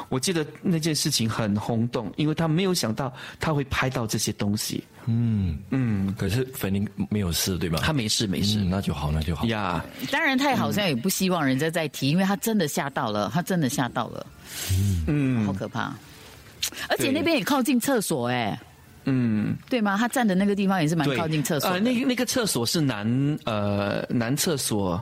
[0.07, 4.81] 我记得那件事情很轰动，因为他没有想到他会拍到这些东西。
[5.05, 7.79] 嗯嗯，可是粉英没有事对吧？
[7.83, 9.45] 他没事没事，那就好那就好。
[9.47, 14.25] 呀，当然他也好像也不希望人家再提，因为他真的吓到了，他真的吓到了。
[15.07, 15.93] 嗯，好可怕，
[16.87, 18.57] 而且那边也靠近厕所哎。
[19.09, 19.95] 嗯，对吗？
[19.97, 21.69] 他站的那个地方也是蛮靠近厕所。
[21.69, 25.01] 呃，那个那个厕所是男呃男厕所，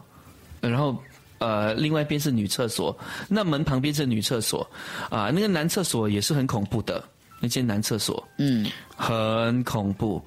[0.62, 0.96] 然后
[1.40, 2.96] 呃另外一边是女厕所。
[3.28, 4.70] 那门旁边是女厕所，
[5.10, 7.04] 啊，那个男厕所也是很恐怖的。
[7.42, 8.66] 那间男厕所，嗯，
[8.96, 10.24] 很恐怖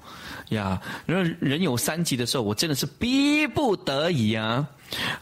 [0.49, 0.81] 呀。
[1.05, 4.67] 然后人有三急的时候，我真的是逼不得已啊，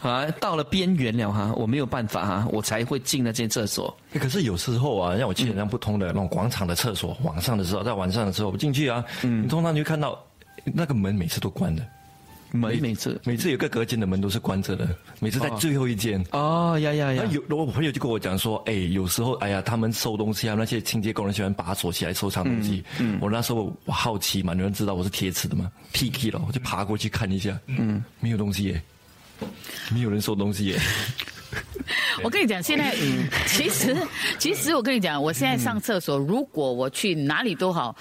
[0.00, 3.94] 啊，到了边缘了哈，我没有办法哈，我才会进那间厕所。
[4.12, 10.18] 欸可是有时候啊，让我去那不通的那种广场的厕所，晚上的时候，在晚上的时候我进去啊，你通常就会看到
[10.64, 11.86] 那个门每次都关的，
[12.52, 14.88] 门每次每次有个隔间的门都是关着的，
[15.20, 16.24] 每次在最后一间。
[16.32, 22.82] 哦呀呀呀有我朋友就跟我讲说，哎，有时候哎呀，他们收东西啊，那些清洁工人喜欢把它锁起来收藏东西。
[22.98, 28.82] 嗯，我那时候我好奇嘛，有人知道我是铁齿的嘛，picky 了，我就爬过去看一下，嗯，没有东西耶，
[29.92, 30.78] 没有人收东西耶。
[32.22, 32.94] 我跟你讲，现在
[33.46, 33.96] 其实
[34.38, 37.96] 其实我跟你讲，我现在上厕所，如果我去哪里都好，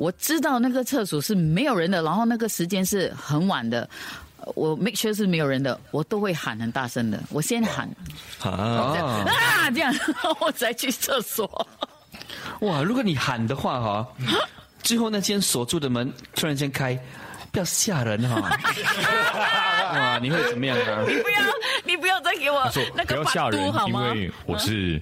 [0.00, 3.86] 我知道那个厕所是没有人的，然后那个时间是很晚的。
[4.54, 7.22] 我 make sure 是没有人的，我都会喊很大声的。
[7.28, 7.86] 我先喊
[8.40, 9.94] 啊，啊，这样
[10.40, 11.68] 我才去厕所。
[12.60, 12.82] 哇！
[12.82, 14.08] 如果你喊的话哈，
[14.82, 16.98] 最后那间锁住的门突然间开，
[17.52, 18.50] 不要吓人哈。
[19.92, 20.18] 哇！
[20.22, 21.04] 你会怎么样呢？
[21.06, 21.40] 你不要，
[21.84, 22.62] 你不要再给我
[22.94, 24.12] 那不个把要吓人嘟好，因吗？
[24.12, 25.00] 为我是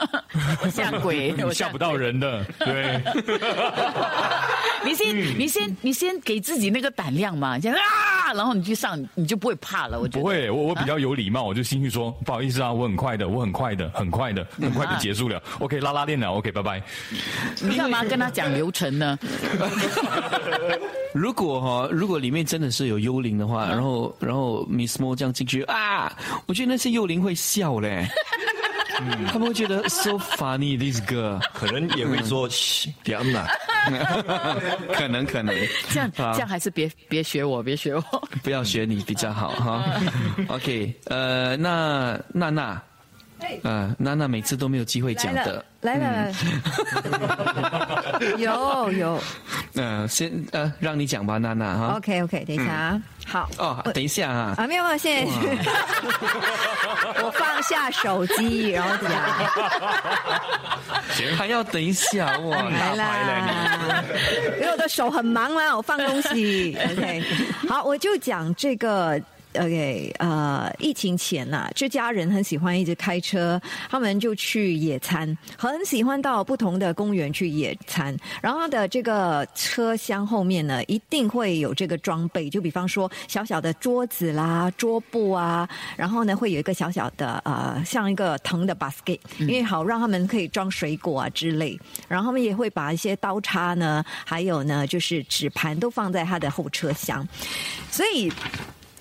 [0.62, 3.00] 我吓鬼，我吓不到人的，对。
[4.84, 9.98] 你先，你先，你先给自己那个胆量嘛，这样啊，然后你去上，你就不会怕了。
[9.98, 15.42] 我觉得不会，我我比较有礼貌，我就进去说不好意思啊，我很快的，我很快的，很快的，很快就结束了。
[15.58, 16.82] OK，拉拉链了，OK，拜拜。
[17.62, 19.18] 你干嘛跟他讲流程呢？
[21.12, 26.12] 如果哈，如果里面真的是有幽灵的话，然后然后 Miss Mo 这样进去啊，
[26.46, 28.08] 我觉得那些幽灵会笑嘞，
[29.28, 33.46] 他们会觉得 so funny this girl，可能也会说嘘，点啦。
[34.94, 35.54] 可能可能。
[35.90, 36.32] 这样啊。
[36.32, 38.28] 这样还是别别学我，别学我。
[38.42, 39.84] 不要学你比较好哈。
[40.48, 42.82] OK，呃，那娜娜，
[43.62, 46.32] 呃，娜娜每次都没有机会讲的，来了，
[48.38, 49.22] 有有。
[49.74, 51.96] 嗯， 先呃让你讲吧，娜娜哈。
[51.96, 53.50] ，OK OK，等一下啊，好。
[53.58, 55.32] 哦，等一下啊，啊，没有没有，现在
[57.22, 59.12] 我放下手机，然后讲。
[61.36, 64.04] 还要等一下哇，来啦，
[64.58, 66.76] 因为我的手很忙啦，我放东西。
[66.92, 67.22] OK，
[67.68, 69.20] 好，我就讲这个。
[69.56, 78.16] OK，呃，疫情前呐、这家人很喜欢一直开车，他们就去野餐，很喜欢到不同的公园去野餐。
[78.42, 91.78] 然后他的这个车厢后面呢，一定会有这个装备，就比方说小小的桌子啦、桌布啊，然后呢会有一个小小的呃，像一个藤的 basket，因为好让他们可以装水果啊之类。
[92.08, 97.26] 然后他们也会把一些刀叉呢，还有呢就是纸盘都放在他的后车厢，
[97.90, 98.30] 所以。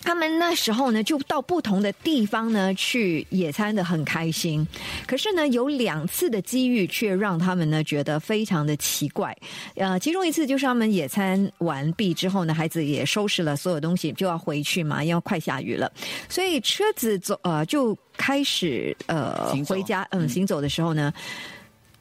[0.06, 4.66] 他们那时候呢，就到不同的地方呢去野餐的很开心，
[5.08, 9.36] 可是呢，有两次的机遇却让他们呢觉得非常的奇怪。
[9.76, 15.91] 呃，其中一次就是他们野餐完毕之后呢，孩子也收拾了所有东西，就要回去嘛，因为快下雨了，
[16.30, 21.12] 所以车子走呃就开始呃回家嗯行走的时候呢，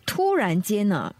[0.04, 1.10] 突然间呢。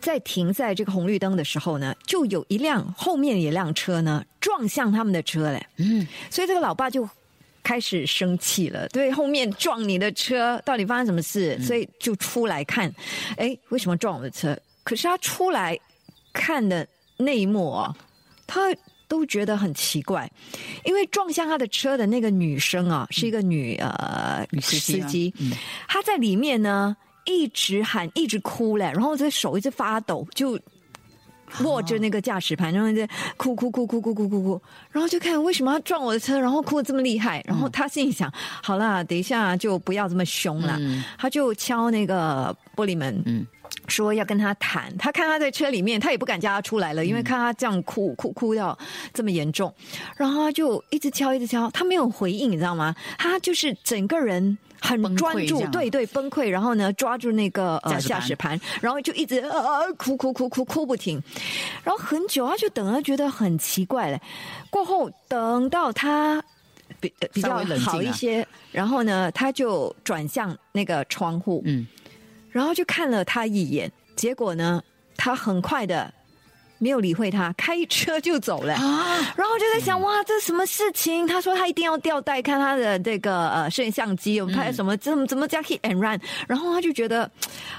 [0.00, 7.08] 在停在这个红绿灯的时候呢，就有一辆后面有一辆车呢撞向他们的车嘞，嗯，所以这个老爸就
[7.62, 11.58] 开始生气了，对，后面撞你的车，到底发生什么事？
[11.62, 12.92] 所以就出来看，
[13.36, 14.58] 哎，为什么撞我的车？
[14.82, 15.78] 可是他出来
[16.32, 16.86] 看的
[17.16, 17.94] 那一幕哦，
[18.46, 18.74] 他
[19.06, 20.30] 都觉得很奇怪，
[20.84, 25.34] 因为撞向他的车的那个女生啊，是一个女呃女司机吗司机，
[25.86, 26.96] 她在里面呢
[27.30, 30.58] 一直喊，一直哭嘞，然后这手一直发抖，就
[31.64, 40.78] 握着那个驾驶盘，然后在哭哭哭哭哭哭哭哭，然后就看为什么要撞我的车，然后哭的这么厉害，然后他心里想，好啦，等一下就不要这么凶了，
[41.18, 43.46] 他就敲那个玻璃门，嗯
[43.88, 44.96] 说要跟他谈。
[44.98, 48.78] 他看他在车里面，他也不敢叫他出来了，因为看他这样哭哭哭到
[49.12, 49.72] 这么严重，
[50.16, 52.94] 然后他就一直敲一直敲，他没有回应，你知道吗？
[53.18, 54.56] 他就是整个人。
[54.80, 61.22] 很专注对对，崩溃，然后呢，抓住那个呃驾驶盘然后就一直呃哭哭哭哭哭不停，
[61.84, 64.18] 然后很久，他就等，他觉得很奇怪了。
[64.70, 66.42] 过后等到他
[66.98, 71.86] 比呃比较好一些，然后呢，他就转向那个窗户，嗯，
[72.50, 74.82] 然后就看了他一眼，结果呢，
[75.16, 76.12] 他很快的。
[76.80, 78.74] 没有理会他，开车就走了。
[78.74, 81.26] 啊，然后就在想，哇，这什么事情？
[81.26, 86.18] 他说他一定要吊带看他的这个呃摄像机，有拍什么，怎么怎么叫 hit and run？
[86.48, 87.30] 然后他就觉得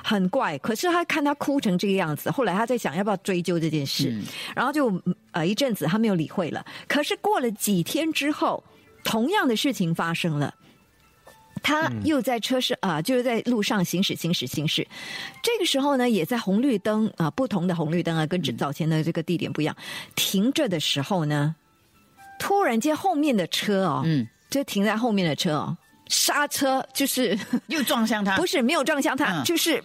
[0.04, 0.58] 很怪。
[0.60, 4.16] 可是他看他哭成这个样子，后来他在想要不要追究这件事，
[4.56, 6.64] 然后就呃一阵子他没有理会了。
[6.88, 8.64] 可是过了几天之后，
[9.04, 10.54] 同样的事情发生了。
[11.64, 14.88] 他又在车上啊、就是在路上行驶，行驶，行驶。
[15.44, 19.76] 这个时候呢，也在红绿灯啊、不同的红绿灯啊，跟早前的这个地点不一样。
[20.16, 21.56] 停着的时候呢，
[22.40, 25.78] 突然间后面的车哦，嗯，就停在后面的车哦，
[26.10, 27.38] 刹车就是
[27.68, 29.84] 又撞向他，不是没有撞向他，嗯就是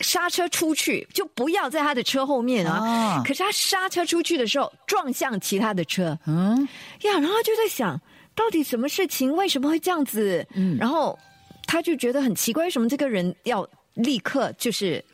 [0.00, 3.18] 刹车出去，就不要在他的车后面啊。
[3.18, 6.18] 哦可是他刹车出去的时候，撞向其他的车。
[6.26, 6.66] 嗯，
[7.02, 8.00] 呀，然后他就在想，
[8.34, 10.46] 到底什么事情为什么会这样子？
[10.54, 11.18] 嗯，然后
[11.66, 15.04] 他就觉得很奇怪，为什么这个人要立刻就是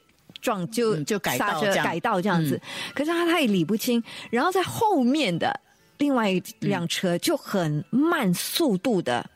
[0.40, 2.56] 撞就、嗯就改道刹车改道这样子？
[2.56, 2.92] 嗯。
[2.94, 5.58] 可是他他也理不清，然后在后面的
[5.98, 9.28] 另外一辆车就很慢速度的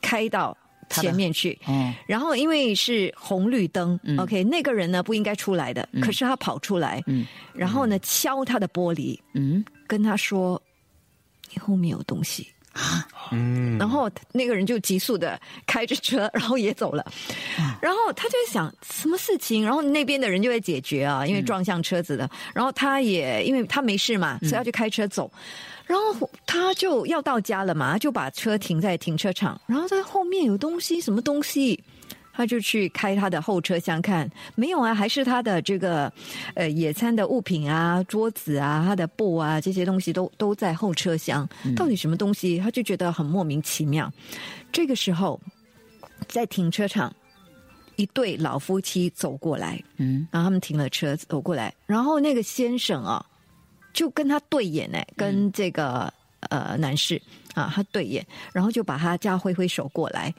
[0.00, 0.56] 开到
[0.88, 1.58] 前面去。
[1.68, 7.26] 嗯，然后因为是红绿灯、o k 那个人呢不应该出来的，可是他跑出来，嗯。
[7.52, 9.62] 然后呢敲他的玻璃，嗯。
[9.86, 10.60] 跟他说
[11.50, 12.46] ：“你后面有东西。”
[13.32, 17.04] 嗯，然后那个人就急速的开着车，然后也走了。
[17.80, 22.28] 然后他就在想什么事情，然后那边的人就会解决啊，因为撞向车子的。
[22.54, 25.30] 然后他也因为他没事嘛，所以他就开车走。
[25.86, 31.82] 然后他就要到家了嘛，他就把车停在停车场，然后在后面有东西，什么东西？
[32.38, 36.12] 他就去开他的后车厢看，没有啊，还是他的这个
[36.54, 41.48] 呃野餐的物品啊，桌子啊，他的布啊，这些东西都都在后车厢。
[41.74, 42.56] 到底什么东西？
[42.56, 44.08] 他就觉得很莫名其妙。
[44.70, 45.40] 这个时候，
[46.28, 47.12] 在停车场，
[47.96, 53.26] 一对老夫妻走过来，嗯，然后他们停了车走过来，然后那个先生啊，
[53.92, 56.12] 就跟他对眼哎，跟这个、
[56.50, 57.20] 呃男士
[57.54, 60.32] 啊，他对眼，然后就把他家挥挥手过来，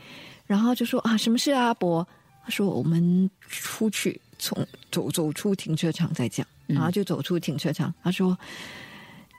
[0.50, 2.06] 然后就说啊，什么事啊，阿伯？
[2.44, 7.94] 他说我们出去，从走走出停车场再讲，然后就走出停车场。
[8.02, 8.36] 他说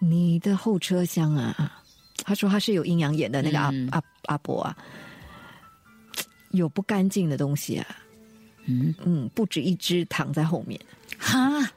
[0.00, 1.82] 你的后车厢啊，
[2.22, 4.76] 他说他是有阴阳眼的那个阿、嗯阿阿伯啊，
[6.52, 7.86] 有不干净的东西啊，
[8.66, 10.80] 嗯嗯，不止一只躺在后面。
[11.18, 11.68] 哈，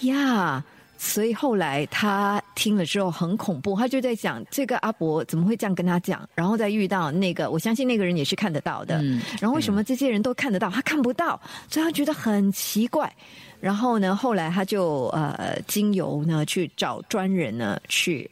[0.00, 0.64] 呀
[1.04, 11.38] 所以后来他听了之后很恐怖，他就在想这个阿伯怎么会这样跟他讲，然后再遇到那个，我相信那个人也是看得到的，嗯然后为什么这些人都看得到，他看不到，
[11.68, 13.12] 所以他觉得很奇怪。
[13.60, 18.28] 然后呢，后来他就呃经由呢去找专人呢去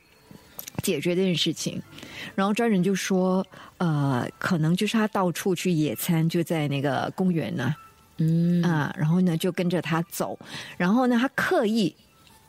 [0.82, 1.80] 解决这件事情，
[2.34, 3.46] 然后专人就说，
[3.78, 7.74] 呃，可能就是他到处去野餐，就在那个公园呢、
[8.16, 8.62] 嗯。
[8.62, 10.38] 啊，然后呢就跟着他走，
[10.76, 11.94] 然后呢他刻意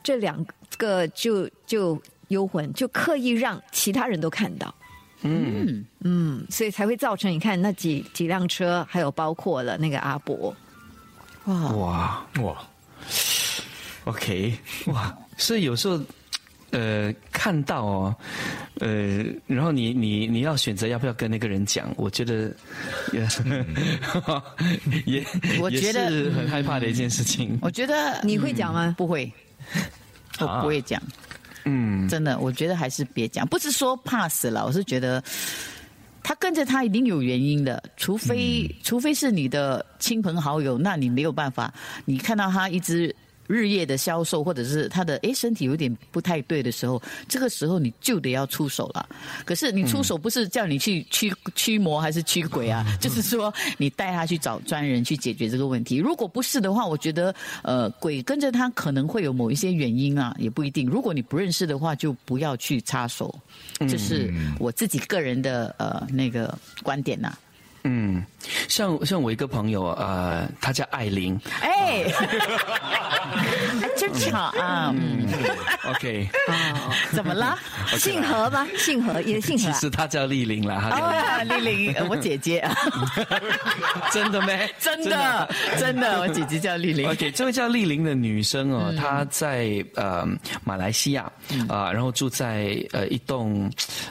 [0.04, 0.46] 这两
[0.78, 4.72] 个就就幽魂就刻意让其他人都看到，
[5.22, 10.54] 嗯，嗯，所以才会造成你看那几几辆车，还有包括了那个阿伯，
[11.46, 12.64] 哇，哇哇
[14.04, 16.00] ，，OK，哇，所以有时候。
[16.76, 18.16] 呃，看到哦，
[18.80, 22.52] 呃，然后你你你要选择要不要跟那个人讲，我觉得
[23.14, 23.20] 也
[25.06, 27.56] 也也我觉得是很害怕的一件事情。
[27.62, 28.92] 我觉得你会讲吗？
[28.98, 29.32] 不会，
[30.40, 31.00] 我不会讲。
[31.64, 33.46] 嗯，真的，我觉得还是别讲。
[33.46, 35.22] 不是说怕死了，我是觉得
[36.22, 41.72] 他跟着他一定有原因的，除非、除非是你的亲朋好友，那你没有办法。
[42.04, 43.14] 你看到他一直
[43.46, 49.08] 日夜的消瘦，或者是他的诶身体有点不太对的时候，这个时候你就得要出手了。
[49.44, 55.96] 可是你出手不是叫你去驱驱魔还是驱鬼啊， 就是说你带他去找专人去解决这个问题。
[55.96, 60.88] 如果不是的话，我觉得呃鬼跟着他可能会有某一些原因啊，也不一定。
[60.88, 63.34] 如果你不认识的话，就不要去插手。
[63.80, 67.36] 这是我自己个人的呃那个观点呐、
[67.84, 68.24] 嗯，
[68.68, 72.04] 像像我一个朋友，呃，他叫艾琳哎，
[73.82, 74.92] 哎真巧啊！
[74.96, 75.26] 嗯
[75.90, 77.58] ，，OK，啊，怎么了？
[77.98, 78.66] 姓何吗？
[78.78, 79.72] 姓何也姓何其啊？
[79.74, 82.74] 实他叫丽玲啦，哦，丽玲，呃我姐姐 啊，
[84.12, 84.68] 真的没？
[84.78, 87.08] 真的真的，我姐姐叫丽玲。
[87.10, 90.26] OK，这位叫丽玲的女生哦，她在呃
[90.64, 91.30] 马来西亚
[91.68, 93.70] 啊、然后住在呃一栋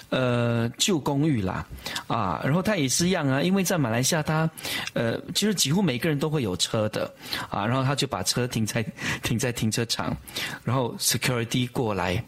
[0.10, 1.66] 呃旧公寓啦
[2.08, 4.50] 啊，然后她也是一样啊，因为在马来西亚他
[4.94, 7.12] 呃其实几乎每个人都会有车的
[7.50, 8.84] 啊，然后他就把车停在
[9.22, 10.16] 停在停车场，
[10.64, 12.24] 然后 security 过来，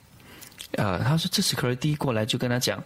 [0.74, 2.84] 呃，他说这 security 过来就跟他讲，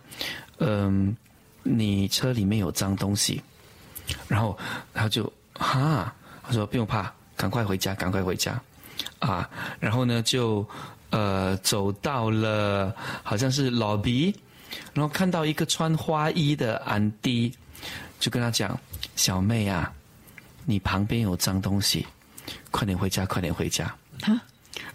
[0.58, 1.16] 嗯、
[1.64, 3.42] 你车里面有脏东西，
[4.28, 4.58] 然后
[4.94, 8.60] 他就哈，他说不用怕，赶快回家，赶快回家，
[9.20, 10.68] 啊，然后呢就
[11.10, 14.34] 呃走到了好像是 lobby，
[14.94, 17.54] 然后看到一个穿花衣的安迪，
[18.20, 18.78] 就跟他讲，
[19.16, 19.92] 小妹啊，
[20.66, 22.06] 你旁边有脏东西，
[22.70, 23.96] 快点回家，快点回家。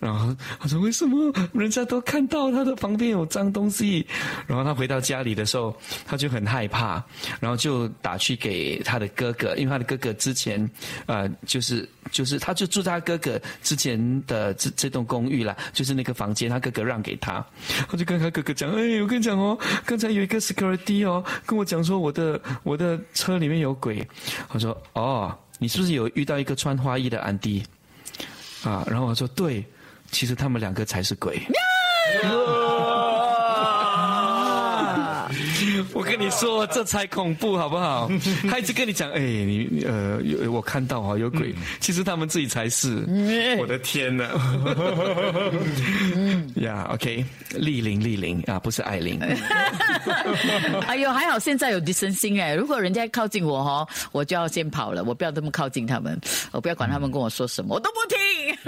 [0.05, 4.07] 然后他说为什么人家都看到他的旁边有脏东西？
[4.47, 5.75] 然后他回到家里的时候，
[6.07, 7.03] 他就很害怕，
[7.41, 10.71] 然后就打去给他的哥哥，因为他的哥哥之前
[11.07, 17.43] 呃就是就是他就住他哥哥之前的这这栋公寓啦，就是那个房间，他哥哥让给他，
[17.89, 24.07] 他就跟他哥哥讲，哎，我跟你讲哦，刚才有一个 security 哦，跟我讲说我的我的车里面有鬼，
[24.51, 27.65] 我说哦，你是不是有遇到一个穿花衣的安迪？
[28.65, 29.63] 啊，然后我说对，
[30.15, 31.43] 其实他们两个才是鬼。
[35.93, 38.09] 我跟你说，这才恐怖，好不好？
[38.49, 43.05] 他一直跟你讲，哎，你呃，有我看到啊，有鬼，其实他们自己才是。
[43.59, 44.25] 我的天哪！
[46.62, 49.19] 呀，OK，丽玲，丽玲啊，不是艾琳。
[50.87, 56.21] 哎呦，还好现在有敌身心哎，如果人家靠近我哈，我就要先跑了，我不要这么靠近他们，
[56.53, 58.19] 我不要管他们跟我说什么，我都不听。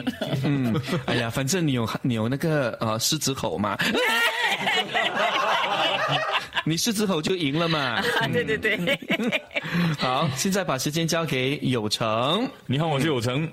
[0.44, 3.76] 嗯，哎呀，反正你有你有那个呃狮子吼嘛。
[6.64, 8.02] 你狮子吼就赢了嘛？
[8.32, 8.98] 对对对。
[9.98, 12.48] 好，现在把时间交给有成。
[12.66, 13.48] 你好，我是有成。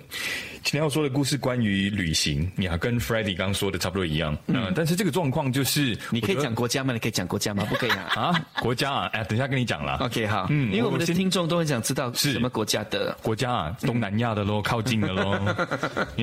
[0.63, 4.35] 今天要说的故事关于旅行，你啊，跟 f r e d d y 刚刚说的差不多一样。
[4.47, 6.93] 嗯，但是这个状况就是，你可以讲国家吗？
[6.93, 7.65] 你可以讲国家吗？
[7.69, 8.07] 不可以啊。
[8.15, 9.97] 啊，国家啊，哎，等一下跟你讲了。
[9.97, 10.47] OK，好。
[10.49, 15.37] 嗯，因为我们的听众都很想知道是什么国家的国家啊，东南亚的喽， 靠近的喽。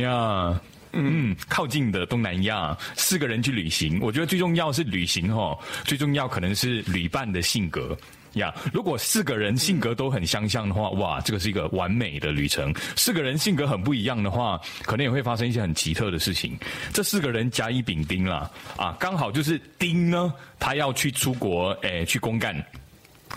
[0.01, 0.59] 呀。
[0.93, 7.97] 嗯，靠近的东南亚，四个人去旅行，我觉得最重要是旅行哦，最重要可能是旅伴的性格
[8.35, 8.55] 呀。
[8.73, 12.75] 如果四个人性格都很相像的话，哇，这个是一个完美的旅程。
[12.97, 16.59] 四个人性格很不一样的话，可能也会发生一些很奇特的事情。
[16.93, 22.55] 这四个人甲乙丙丁啦，啊，刚好就是丁呢，他要去出国，诶，去公干。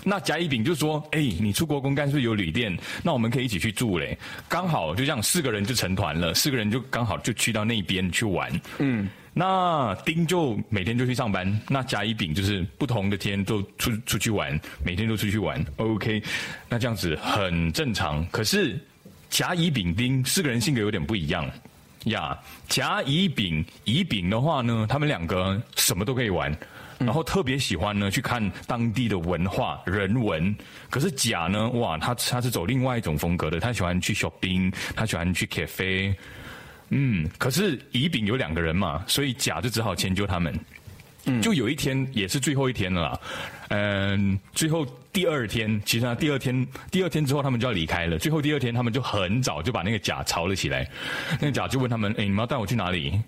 [0.04, 2.76] 那甲乙丙就说：“哎，你出国公干是不是有旅店？
[3.04, 4.18] 那我们可以一起去住嘞。
[4.50, 6.34] 刚好就这样，四个人就成团了。
[6.34, 8.52] 四个人就刚好就去到那边去玩。
[8.80, 11.60] 嗯，那丁就每天就去上班。
[11.68, 15.64] 那甲乙丙就是不同的天都出出去玩，每天都出去玩。
[15.78, 16.22] OK，
[16.70, 18.26] 那这样子很正常。
[18.28, 18.80] 可是
[19.30, 21.50] 甲乙丙丁四个人性格有点不一样
[22.06, 22.38] 呀。
[22.68, 26.56] 甲乙丙乙丙的话呢，他们两个什么都可以玩。”
[27.00, 30.56] 然后特别喜欢呢去看当地的文化人文，
[30.90, 36.16] 可是甲呢，哇，他他是走另外一种风格的，他喜欢去 shopping，他喜欢去 cafe，
[36.96, 40.54] 嗯，可是乙丙有两个人嘛，所以甲就只好迁就他们。
[41.26, 43.20] 嗯，就有一天也是最后一天了，
[43.70, 50.88] 嗯，最后第二天，其实第二天第二天之后他们就要离开了，最后第二天他们就很早就把那个甲吵了起来，
[51.40, 53.20] 那个甲就问他们，哎，你们要带我去哪里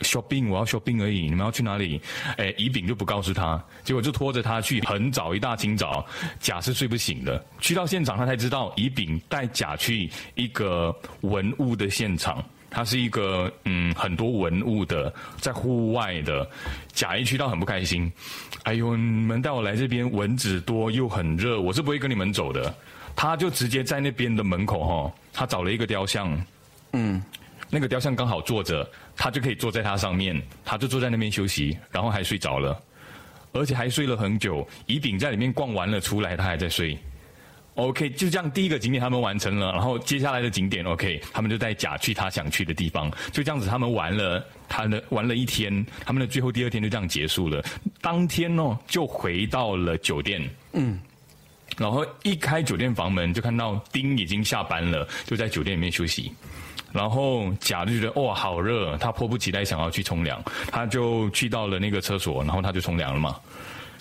[0.00, 1.22] ？shopping，我要 shopping 而已。
[1.22, 2.00] 你们要去哪里？
[2.36, 6.04] 哎，乙丙就不告诉他，结果就拖着他去，很早一大清早，
[6.38, 7.42] 甲是睡不醒的。
[7.60, 16.48] 去到现场，他才知道乙丙带甲去一个文物的现场，它是一个嗯很多文物的，在户外的。
[16.92, 18.10] 甲一去到很不开心，
[18.64, 22.74] 哎呦，你们带我来这边，蚊子多又很热，我是不会跟你们走的。
[23.14, 26.44] 他就直接在那边的门口哈，他找了一个雕像，
[26.94, 27.22] 嗯。
[27.74, 32.78] 那个雕像刚好坐着，他就可以坐在它上面，他就坐在那边休息，然后还睡着了，
[33.52, 34.68] 而且还睡了很久。
[34.84, 36.98] 乙丙在里面逛完了出来，他还在睡。
[37.74, 43.10] OK，就这样，第一个景点他们完成了，然后接下来的景点 OK，他们就带甲去他想去的地方。
[43.32, 47.64] 就这样子，他们玩了他的玩了一天，他们的最后第二天就这样结束了。
[48.02, 50.46] 当天呢，就回到了酒店。
[50.72, 51.00] 嗯，
[51.78, 56.30] 然后一开酒店房门，就看到丁已经下班了，就在酒店里面休息。
[56.92, 63.40] 然后甲就觉得哇好热，他迫不及待想要去冲凉，他就去到了那个厕所，然后他就冲凉了嘛。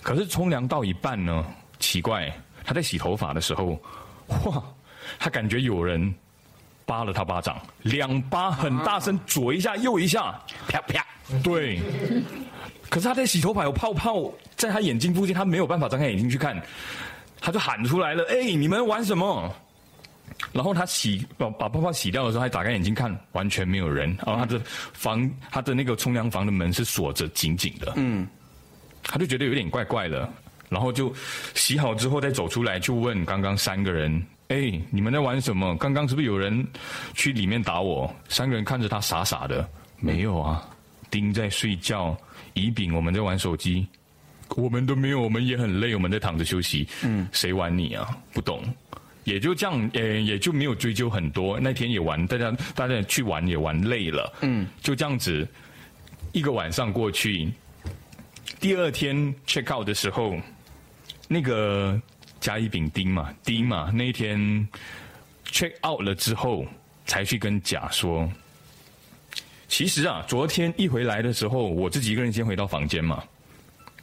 [0.03, 1.45] 可是冲凉到一半呢，
[1.79, 2.29] 奇怪，
[2.63, 3.81] 他在洗头发的时候，
[4.27, 4.63] 哇，
[5.19, 6.13] 他感觉有人
[6.85, 11.05] 扒了他巴掌，两巴很大声，左一下右一下，啪啪，
[11.43, 11.79] 对。
[12.89, 16.61] 可是他在洗头发有泡泡在他眼睛附近，他没有办法张开眼睛去看，
[17.39, 19.49] 他就喊出来了：“哎，你们玩什么？”
[20.51, 24.13] 然后他洗把把泡泡洗掉的时候，还打开眼睛看，完全没有人。
[24.25, 24.59] 然后他的
[24.91, 27.93] 房，他的那个冲凉房的门是锁着紧紧的。
[27.95, 28.27] 嗯，
[29.03, 30.27] 他就觉得有点怪怪的，
[30.71, 31.13] 然后就
[31.53, 35.75] 洗好之后再走出来，就问刚刚三个人：“哎，你们在玩什么？
[35.75, 36.65] 刚刚是不是有人
[37.13, 39.69] 去里面打我？”三个人看着他傻傻的
[39.99, 40.65] ：“没有啊，
[41.09, 42.17] 丁在睡觉，
[42.53, 43.85] 乙丙我们在玩手机，
[44.55, 46.87] 我们都没有，我们也很累，我们在躺着休息。
[47.03, 48.17] 嗯，谁玩你啊？
[48.31, 48.63] 不懂。”
[49.25, 51.59] 也就这样，呃，也就没有追究很多。
[51.59, 55.45] 那天也玩，大家大家去玩也玩累了，嗯，就这样子，
[56.31, 57.51] 一个晚上过去。
[58.59, 59.15] 第二天
[59.45, 60.35] check out 的时候，
[61.33, 61.97] 那个
[62.41, 64.37] 甲乙丙丁嘛，丁嘛，那一天
[65.45, 66.65] check out 了之后，
[67.05, 68.29] 才去跟甲说，
[69.69, 73.23] 其实啊，昨天一回来的时候，我自己一个人先回到房间嘛，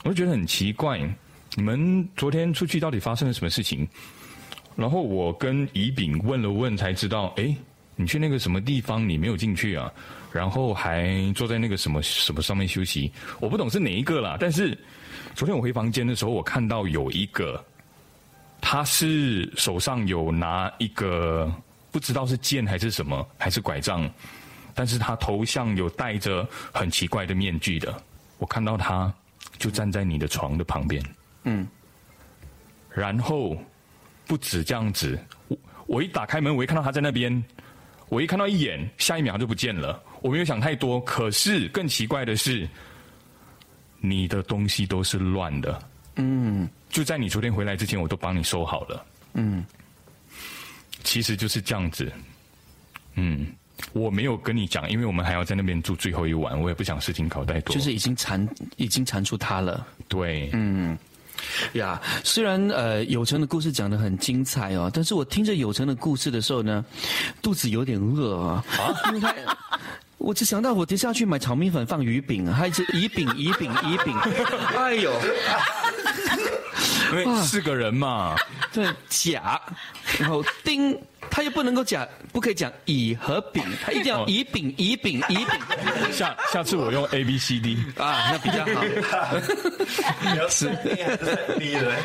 [0.05, 0.99] 我就觉得很奇怪，
[1.55, 3.87] 你们昨天出去到底发生了什么事情？
[4.75, 7.55] 然后我跟乙丙问了问，才知道，哎，
[7.95, 9.93] 你去那个什么地方，你没有进去啊？
[10.33, 14.39] 然后还坐在那个什么什么上面休息，我不懂是哪一个啦。
[14.41, 14.79] 但是
[15.39, 17.65] 昨天我回房间的时候，我看到有一个，
[18.61, 21.49] 他是手上有拿一个
[21.93, 24.11] 不知道是剑还是什么，还是拐杖，
[24.75, 28.03] 但是他头像有戴着很奇怪的面具的。
[28.39, 29.15] 我看到他
[29.59, 31.01] 就站在你的床的旁边，
[31.45, 31.65] 嗯，
[32.91, 33.57] 然后
[34.27, 35.17] 不止这样子，
[35.47, 37.45] 我我一打开门，我一看到他在那边，
[38.09, 40.03] 我一看到一眼，下一秒就不见了。
[40.21, 42.69] 我没有想太多，可是更奇怪的是，
[44.01, 45.83] 你的东西都是乱的。
[46.17, 49.07] 嗯就在你昨天回来之前，我都帮你收好了。
[49.35, 49.65] 嗯，
[51.05, 52.11] 其实就是这样子。
[53.15, 53.47] 嗯，
[53.93, 57.75] 我没有跟你讲，因为我们还要在那边住最后一晚，我也不想事情搞太多。
[57.75, 59.87] 就是已经缠已经缠住他了。
[60.09, 60.99] 对，嗯。
[61.75, 66.85] 呀，虽然呃有成的故事讲得很精彩哦，但是我听着有成的故事的时候呢，
[67.41, 68.65] 肚子有点饿啊。
[69.07, 69.33] 因为他
[70.19, 74.15] 我只想到我接下去买炒米粉放鱼饼，还是鱼饼鱼饼鱼饼，
[74.77, 75.13] 哎呦，
[77.13, 78.35] 因为是个人嘛，
[78.73, 78.87] 对。
[79.09, 79.61] 甲，
[80.19, 80.97] 然后丁，
[81.31, 85.49] 他又不能够讲，不可以讲乙和丙，他一定要乙丙乙丙乙丙。
[86.13, 88.65] 下下次我用 A B C D 啊，那比较
[89.15, 90.49] 好。
[90.49, 90.69] 是。
[91.59, 91.97] 逼人。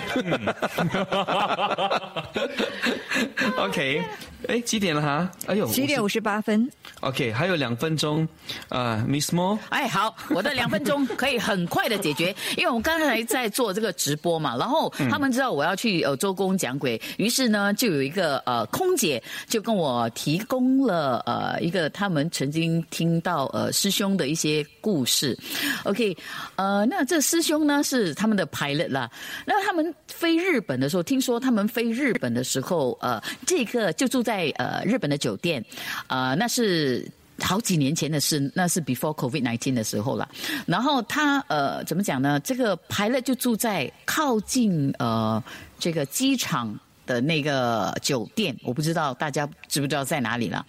[3.57, 4.03] OK，
[4.47, 5.31] 哎，几点了哈？
[5.47, 6.69] 哎呦，七点五十八分。
[7.01, 8.27] OK，还有两分钟
[8.69, 9.57] 啊，Miss Mo。
[9.69, 25.37] 哎，好，我的两分钟 可以很快的解决，因为我们刚才在做这个直播嘛，然后他们知道我要去呃周公讲鬼，于是呢就有一个呃空姐就跟我提供了呃一个他们曾经听到呃师兄的一些故事。
[25.83, 26.15] OK，
[26.55, 29.09] 呃，那这师兄呢是他们的 pilot 啦，
[29.45, 35.63] 那他们飞日本的时候，听说他们飞日本的时候，呃，这个就住在在呃日本的酒店，
[36.07, 37.07] 呃，那是。
[37.39, 40.29] 好几年前的事，那是 before COVID nineteen 的时候了。
[40.67, 42.39] 然后他呃怎么讲呢？
[42.41, 45.43] 这个 pilot 就住在靠近呃
[45.79, 50.63] 这个机场的那个酒店，我不知道大家知不知道在哪里了。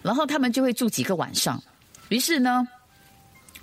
[0.00, 1.60] 然后他们就会住几个晚上，
[2.08, 2.66] 于是呢。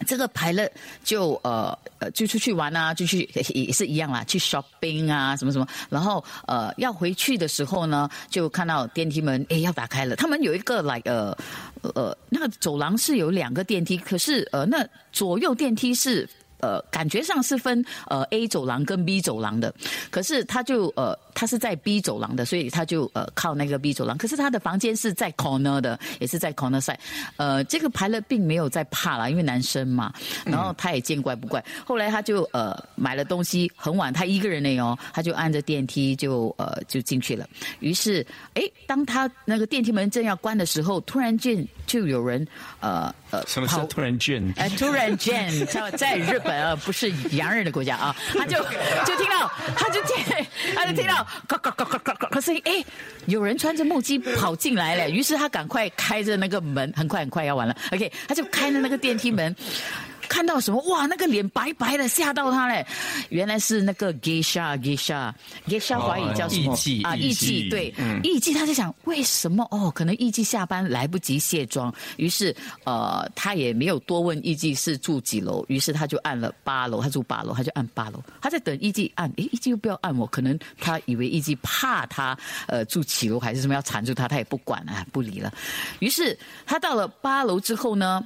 [0.05, 0.67] 这个排了
[1.03, 11.37] 就呃呃就出去玩啊，就去也是一样啦，去 shopping 啊什么什么，然后呃要回去的时候呢，就看到电梯门诶要打开了，他们有一个来呃
[11.81, 16.27] 呃那个走廊是有两个电梯，可是呃那左右电梯是。
[16.63, 19.73] 呃，感觉上是分呃 A 走廊跟 B 走廊的，
[20.11, 24.15] 可是他就呃他是在 B 走廊的，所以他就呃靠那个 B 走廊。
[24.15, 26.99] 可是他的房间是在 corner 的，也是在 corner side。
[27.35, 30.13] 呃，这个排了并没有在怕啦，因为男生嘛，
[30.45, 31.63] 然后他也见怪不怪。
[31.83, 37.49] 后来他就呃买了东西，很晚，他一个人呢哦，他就按着电梯就呃就进去了。
[37.79, 38.23] 于是，
[38.53, 42.47] 哎，当他那个电梯门正要关的时候，突然间就有人
[42.81, 44.53] 呃呃什么叫突然间？
[44.57, 48.59] 哎，突然间，在在日本啊，不是洋人的国家啊，他就
[49.07, 52.83] 就听到，他就听，他就听到咯咯咯咯咯咯咯声音，哎，
[53.25, 59.55] 有人穿着木屐跑进来了，于是他赶快开着那个门，很快很快要完了，OK，他就开着那个电梯门。
[60.31, 60.81] 看到什么？
[60.83, 62.87] 哇，那个脸白白的，吓到他嘞！
[63.27, 66.73] 原来是那个 geisha，geisha，geisha 华语叫什么？
[66.73, 68.53] 艺妓啊，艺妓，对，嗯艺妓。
[68.55, 69.67] 他在想，为什么？
[69.71, 72.55] 哦，可能艺妓下班来不及卸妆，于是
[72.85, 78.23] 呃，他也没有多问艺妓是住几楼，于是他就按了八楼，他住八楼，他就按八楼。
[78.41, 85.53] 他在等艺妓按，诶，艺妓又不要按我，可能他以为艺妓怕他呃住几楼还是什么要缠住他，他也不管啊，不理了。
[85.99, 88.23] 于是他到了八楼之后呢？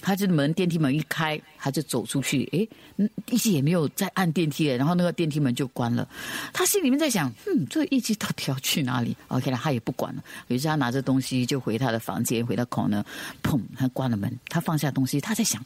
[0.00, 6.08] 他就门电梯门一开，他就走出去，诶，嗯艺妓也没有再按电梯了，然后那个电梯门就关了。
[6.52, 10.22] 他心里面在想，嗯，这个艺妓到底要去哪里？OK 了，他也不管了。
[10.46, 13.04] 于是他拿着东西就回他的房间，回到口呢，
[13.42, 15.64] 砰，他关了门，他放下东西，他在想，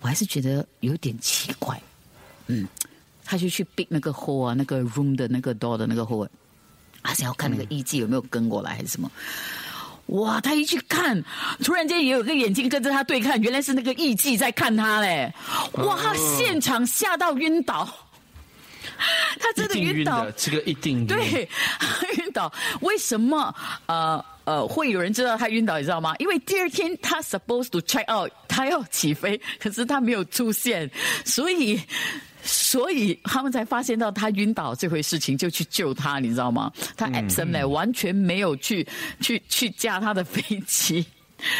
[0.00, 1.80] 我还是觉得有点奇怪，
[2.48, 2.68] 嗯，
[3.24, 6.28] 他就去 b 那个 hole 啊，那个 room 的那个 door 的那个 hole，
[7.02, 9.10] 他想要看那个艺妓有没有跟过来还是什么。
[10.08, 10.40] 哇！
[10.40, 11.22] 他一去看，
[11.64, 15.32] 突然间也有个眼睛跟着他对看，原来是那个艺妓在看他嘞！
[15.74, 15.96] 哇！
[16.02, 17.88] 他现场吓到晕倒，
[19.40, 21.48] 他真的晕倒的，，这个一定晕对，
[22.18, 22.52] 晕倒。
[22.80, 23.54] 为什么？
[23.86, 26.14] 呃呃，会有人知道他晕倒，你知道吗？
[26.18, 30.90] 因为第二天他 supposed to check out，他要起飞，可是他没有出现，
[31.24, 31.80] 所以。
[32.50, 36.72] 所以他们才发现到他晕倒这回事情，就去救他，你知道吗？
[36.96, 38.86] 他 absent 嘞，完全没有去
[39.20, 41.04] 去去驾他的飞机。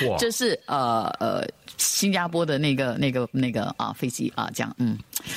[0.09, 1.47] 哇 这是呃呃
[1.77, 4.97] 新加坡的那个那个那个啊飞机啊这样嗯，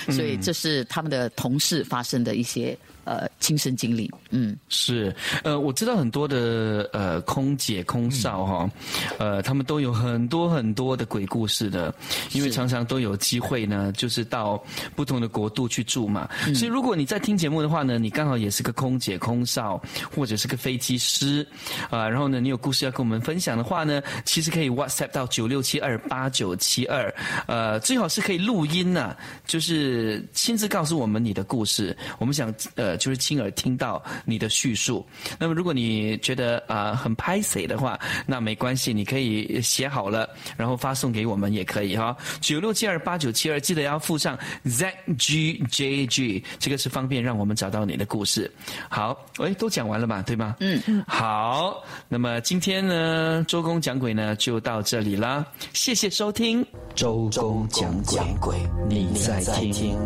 [0.10, 4.58] 所以这是他们的同事发生的一些呃亲身经历嗯。
[4.70, 8.70] 是，呃，我知道很多的呃空姐、空少哈、
[9.18, 11.94] 呃，他们都有很多很多的鬼故事的，
[12.32, 14.62] 因为常常都有机会呢，就是到
[14.96, 16.30] 不同的国度去住嘛。
[16.56, 19.82] 所以如果你在听节目的话呢，你刚好也是个空姐、空少，
[20.16, 21.46] 或者是个飞机师，
[21.90, 27.14] 啊、然后呢，你有故事要跟我们分享的话呢，其实可以 WhatsApp 到九六七二八九七二，
[27.48, 35.06] 呃，最好是可以录音呐、就是亲自告诉我们你的故事，我们想呃，就是亲耳听到你的叙述。
[35.40, 42.16] 那么如果你觉得啊、很拍谁的话，那没关系，你可以写好了，然后发送给我们也可以哈。
[42.40, 48.52] 九六七二八九七二，记得要附上 ZGJG，这个是方便让我们找到你的故事。
[48.90, 50.56] 好，哎，都讲完了吧，对吗？
[50.60, 51.04] 嗯嗯。
[51.08, 56.66] 好，那么今天呢，周公讲鬼呢就到这里啦，谢谢收听。
[56.96, 58.04] 周公讲
[58.40, 58.58] 鬼，
[58.90, 59.40] 你在
[59.72, 59.98] 听，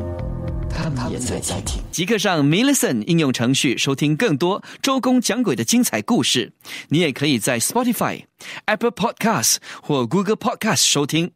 [0.70, 1.82] 他们也在听。
[1.92, 2.64] 即刻上 m i
[3.08, 6.52] 应用程序收听更多周公讲鬼的精彩故事。
[6.90, 8.26] 你也可以在 Spotify、
[8.66, 11.32] Apple Podcasts 或 Google Podcasts 收听。